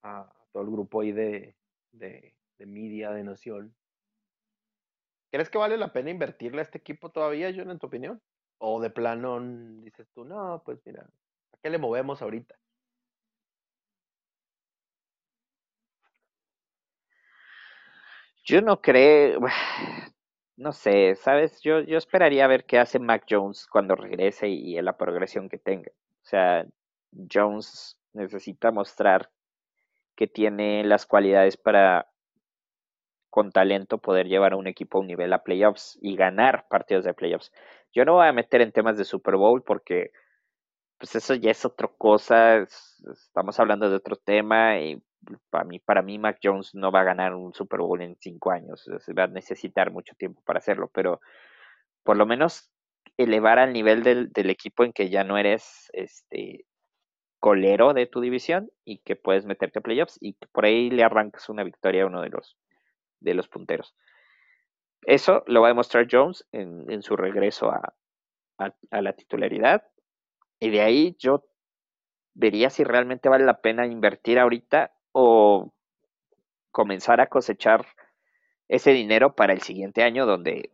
a 0.04 0.32
todo 0.52 0.64
el 0.64 0.70
grupo 0.70 1.02
ahí 1.02 1.12
de, 1.12 1.56
de, 1.92 2.36
de 2.58 2.66
media 2.66 3.12
de 3.12 3.24
Nación. 3.24 3.76
¿Crees 5.32 5.50
que 5.50 5.58
vale 5.58 5.78
la 5.78 5.94
pena 5.94 6.10
invertirle 6.10 6.60
a 6.60 6.64
este 6.64 6.80
equipo 6.80 7.10
todavía, 7.12 7.54
John, 7.56 7.70
en 7.70 7.80
tu 7.80 7.88
opinión? 7.88 8.22
O 8.60 8.82
de 8.82 8.90
plano 8.90 9.40
dices 9.82 10.08
tú, 10.14 10.26
no, 10.26 10.62
pues 10.66 10.80
mira, 10.86 11.04
¿a 11.04 11.58
qué 11.62 11.70
le 11.70 11.78
movemos 11.78 12.22
ahorita? 12.22 12.56
Yo 18.46 18.62
no 18.62 18.82
creo, 18.82 19.40
no 20.58 20.74
sé, 20.74 21.16
¿sabes? 21.16 21.62
Yo, 21.62 21.82
yo 21.82 21.98
esperaría 21.98 22.48
ver 22.48 22.66
qué 22.66 22.80
hace 22.80 23.00
Mac 23.00 23.26
Jones 23.30 23.68
cuando 23.68 23.96
regrese 23.96 24.48
y, 24.48 24.78
y 24.78 24.82
la 24.82 24.98
progresión 24.98 25.50
que 25.50 25.60
tenga. 25.60 25.92
O 25.92 26.26
sea, 26.26 26.66
Jones 27.12 27.98
necesita 28.14 28.72
mostrar 28.72 29.30
que 30.16 30.28
tiene 30.28 30.84
las 30.84 31.06
cualidades 31.06 31.58
para 31.58 32.10
con 33.30 33.52
talento 33.52 34.00
poder 34.00 34.28
llevar 34.28 34.54
a 34.54 34.58
un 34.58 34.68
equipo 34.68 34.98
a 34.98 35.02
un 35.02 35.08
nivel 35.08 35.32
a 35.34 35.44
playoffs 35.44 35.98
y 36.02 36.16
ganar 36.16 36.68
partidos 36.68 37.06
de 37.06 37.14
playoffs. 37.14 37.52
Yo 37.94 38.06
no 38.06 38.16
voy 38.16 38.28
a 38.28 38.34
meter 38.34 38.62
en 38.62 38.72
temas 38.72 38.98
de 38.98 39.06
Super 39.06 39.36
Bowl 39.36 39.64
porque 39.64 40.12
pues 40.98 41.16
eso 41.16 41.34
ya 41.36 41.52
es 41.52 41.64
otra 41.64 41.88
cosa, 41.98 42.58
estamos 42.58 43.58
hablando 43.60 43.90
de 43.90 43.96
otro 43.96 44.18
tema 44.18 44.80
y 44.80 45.02
para 45.50 45.64
mí, 45.64 45.80
para 45.80 46.02
mí 46.02 46.20
Mac 46.20 46.40
Jones 46.44 46.76
no 46.76 46.92
va 46.92 47.02
a 47.02 47.06
ganar 47.06 47.34
un 47.34 47.54
Super 47.54 47.80
Bowl 47.80 48.02
en 48.02 48.18
cinco 48.20 48.52
años, 48.52 48.86
va 49.18 49.24
a 49.24 49.28
necesitar 49.28 49.92
mucho 49.92 50.14
tiempo 50.16 50.42
para 50.44 50.60
hacerlo, 50.60 50.90
pero 50.94 51.22
por 52.04 52.18
lo 52.18 52.26
menos 52.26 52.70
elevar 53.16 53.60
al 53.60 53.72
nivel 53.72 54.04
del, 54.04 54.32
del 54.32 54.50
equipo 54.50 54.84
en 54.84 54.92
que 54.92 55.10
ya 55.10 55.24
no 55.24 55.38
eres 55.38 55.90
este 55.94 56.66
colero 57.40 57.94
de 57.94 58.06
tu 58.06 58.22
división 58.22 58.72
y 58.84 59.00
que 59.00 59.16
puedes 59.16 59.46
meterte 59.46 59.80
a 59.80 59.82
playoffs 59.82 60.18
y 60.22 60.34
que 60.34 60.48
por 60.48 60.66
ahí 60.66 60.90
le 60.90 61.04
arrancas 61.04 61.50
una 61.50 61.64
victoria 61.64 62.04
a 62.04 62.08
uno 62.08 62.22
de 62.22 62.30
los 62.30 62.58
de 63.20 63.34
los 63.34 63.48
punteros. 63.48 63.96
Eso 65.04 65.44
lo 65.48 65.62
va 65.62 65.68
a 65.68 65.72
demostrar 65.72 66.08
Jones 66.10 66.46
en, 66.52 67.02
su 67.02 67.16
regreso 67.16 67.72
a, 67.72 67.94
la 68.92 69.14
titularidad. 69.14 69.84
Y 70.60 70.70
de 70.70 70.82
ahí 70.82 71.16
yo 71.20 71.46
vería 72.34 72.70
si 72.70 72.84
realmente 72.84 73.30
vale 73.30 73.46
la 73.46 73.62
pena 73.62 73.86
invertir 73.86 74.40
ahorita 74.40 74.94
o 75.12 75.74
comenzar 76.72 77.22
a 77.22 77.28
cosechar 77.28 77.86
ese 78.68 78.92
dinero 78.92 79.36
para 79.36 79.54
el 79.54 79.62
siguiente 79.62 80.04
año 80.04 80.26
donde 80.26 80.72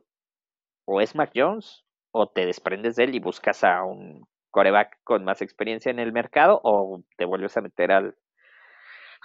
o 0.86 1.02
es 1.02 1.16
Mac 1.16 1.32
Jones 1.34 1.86
o 2.12 2.28
te 2.28 2.46
desprendes 2.46 2.96
de 2.96 3.06
él 3.06 3.16
y 3.16 3.20
buscas 3.20 3.64
a 3.64 3.84
un 3.84 4.28
coreback 4.56 5.00
con 5.04 5.26
más 5.26 5.42
experiencia 5.42 5.90
en 5.90 6.00
el 6.00 6.14
mercado 6.14 6.62
o 6.64 7.04
te 7.18 7.26
vuelves 7.26 7.58
a 7.58 7.62
meter 7.62 7.92
al, 7.92 8.16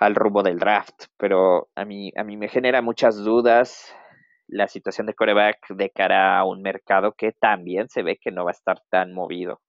al 0.00 0.16
rumbo 0.16 0.42
del 0.42 0.58
draft, 0.58 1.04
pero 1.16 1.68
a 1.76 1.84
mí, 1.84 2.12
a 2.16 2.24
mí 2.24 2.36
me 2.36 2.48
genera 2.48 2.82
muchas 2.82 3.16
dudas 3.16 3.94
la 4.48 4.66
situación 4.66 5.06
de 5.06 5.14
coreback 5.14 5.68
de 5.68 5.90
cara 5.90 6.36
a 6.36 6.44
un 6.44 6.62
mercado 6.62 7.12
que 7.12 7.30
también 7.30 7.88
se 7.88 8.02
ve 8.02 8.18
que 8.20 8.32
no 8.32 8.44
va 8.44 8.50
a 8.50 8.58
estar 8.58 8.82
tan 8.90 9.12
movido. 9.12 9.60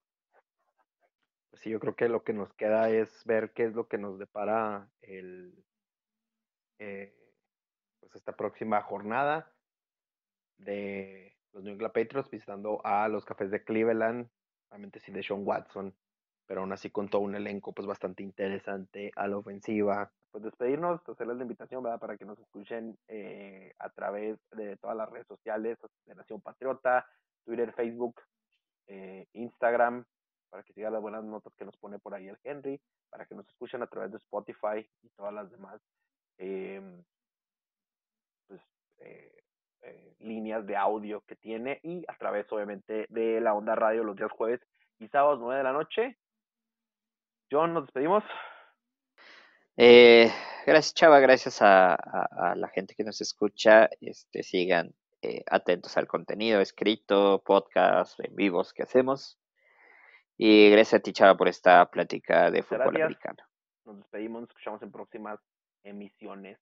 Pues 1.50 1.62
sí, 1.62 1.70
yo 1.70 1.78
creo 1.78 1.94
que 1.94 2.08
lo 2.08 2.24
que 2.24 2.32
nos 2.32 2.52
queda 2.54 2.90
es 2.90 3.24
ver 3.24 3.52
qué 3.52 3.66
es 3.66 3.74
lo 3.74 3.86
que 3.86 3.98
nos 3.98 4.18
depara 4.18 4.88
el, 5.00 5.64
eh, 6.80 7.14
pues 8.00 8.16
esta 8.16 8.32
próxima 8.32 8.82
jornada 8.82 9.48
de 10.58 11.36
los 11.52 11.62
New 11.62 11.74
England 11.74 11.94
Patriots 11.94 12.30
visitando 12.30 12.80
a 12.82 13.06
los 13.06 13.24
Cafés 13.24 13.52
de 13.52 13.62
Cleveland, 13.62 14.28
realmente 14.72 15.00
sin 15.00 15.14
de 15.14 15.22
Sean 15.22 15.42
Watson, 15.46 15.94
pero 16.46 16.62
aún 16.62 16.72
así 16.72 16.90
con 16.90 17.08
todo 17.08 17.20
un 17.20 17.34
elenco 17.34 17.72
pues 17.72 17.86
bastante 17.86 18.22
interesante 18.22 19.12
a 19.16 19.28
la 19.28 19.36
ofensiva, 19.36 20.10
pues 20.30 20.42
despedirnos, 20.42 21.06
hacerles 21.06 21.36
la 21.36 21.42
invitación, 21.42 21.82
¿verdad? 21.82 22.00
Para 22.00 22.16
que 22.16 22.24
nos 22.24 22.38
escuchen 22.38 22.98
eh, 23.06 23.74
a 23.78 23.90
través 23.90 24.38
de 24.52 24.78
todas 24.78 24.96
las 24.96 25.10
redes 25.10 25.26
sociales 25.26 25.78
de 26.06 26.14
Nación 26.14 26.40
Patriota, 26.40 27.06
Twitter, 27.44 27.72
Facebook, 27.74 28.22
eh, 28.86 29.26
Instagram, 29.34 30.06
para 30.48 30.62
que 30.62 30.72
sigan 30.72 30.94
las 30.94 31.02
buenas 31.02 31.22
notas 31.22 31.54
que 31.54 31.66
nos 31.66 31.76
pone 31.76 31.98
por 31.98 32.14
ahí 32.14 32.28
el 32.28 32.38
Henry, 32.42 32.80
para 33.10 33.26
que 33.26 33.34
nos 33.34 33.46
escuchen 33.48 33.82
a 33.82 33.86
través 33.86 34.10
de 34.10 34.16
Spotify 34.18 34.88
y 35.02 35.10
todas 35.10 35.34
las 35.34 35.50
demás 35.50 35.82
em, 36.38 37.04
pues, 38.48 38.62
eh, 39.82 40.14
líneas 40.20 40.66
de 40.66 40.76
audio 40.76 41.22
que 41.22 41.36
tiene 41.36 41.80
y 41.82 42.04
a 42.08 42.16
través 42.16 42.50
obviamente 42.52 43.06
de 43.08 43.40
la 43.40 43.54
onda 43.54 43.74
radio 43.74 44.04
los 44.04 44.16
días 44.16 44.30
jueves 44.30 44.60
y 44.98 45.08
sábados 45.08 45.40
9 45.40 45.58
de 45.58 45.64
la 45.64 45.72
noche. 45.72 46.18
John, 47.50 47.74
nos 47.74 47.84
despedimos. 47.84 48.24
Eh, 49.76 50.30
gracias, 50.66 50.94
Chava, 50.94 51.20
gracias 51.20 51.58
a, 51.60 51.96
la 52.56 52.68
gente 52.68 52.94
que 52.94 53.04
nos 53.04 53.20
escucha. 53.20 53.88
Este, 54.00 54.42
sigan 54.42 54.94
eh, 55.20 55.42
atentos 55.50 55.96
al 55.96 56.06
contenido 56.06 56.60
escrito, 56.60 57.42
podcast, 57.44 58.18
en 58.20 58.34
vivos 58.36 58.72
que 58.72 58.84
hacemos. 58.84 59.38
Y 60.36 60.70
gracias 60.70 61.00
a 61.00 61.02
ti, 61.02 61.12
Chava, 61.12 61.36
por 61.36 61.48
esta 61.48 61.90
plática 61.90 62.50
de 62.50 62.62
fútbol 62.62 62.96
americano. 63.02 63.42
Nos 63.84 63.98
despedimos, 63.98 64.42
nos 64.42 64.50
escuchamos 64.50 64.82
en 64.82 64.92
próximas 64.92 65.40
emisiones. 65.82 66.58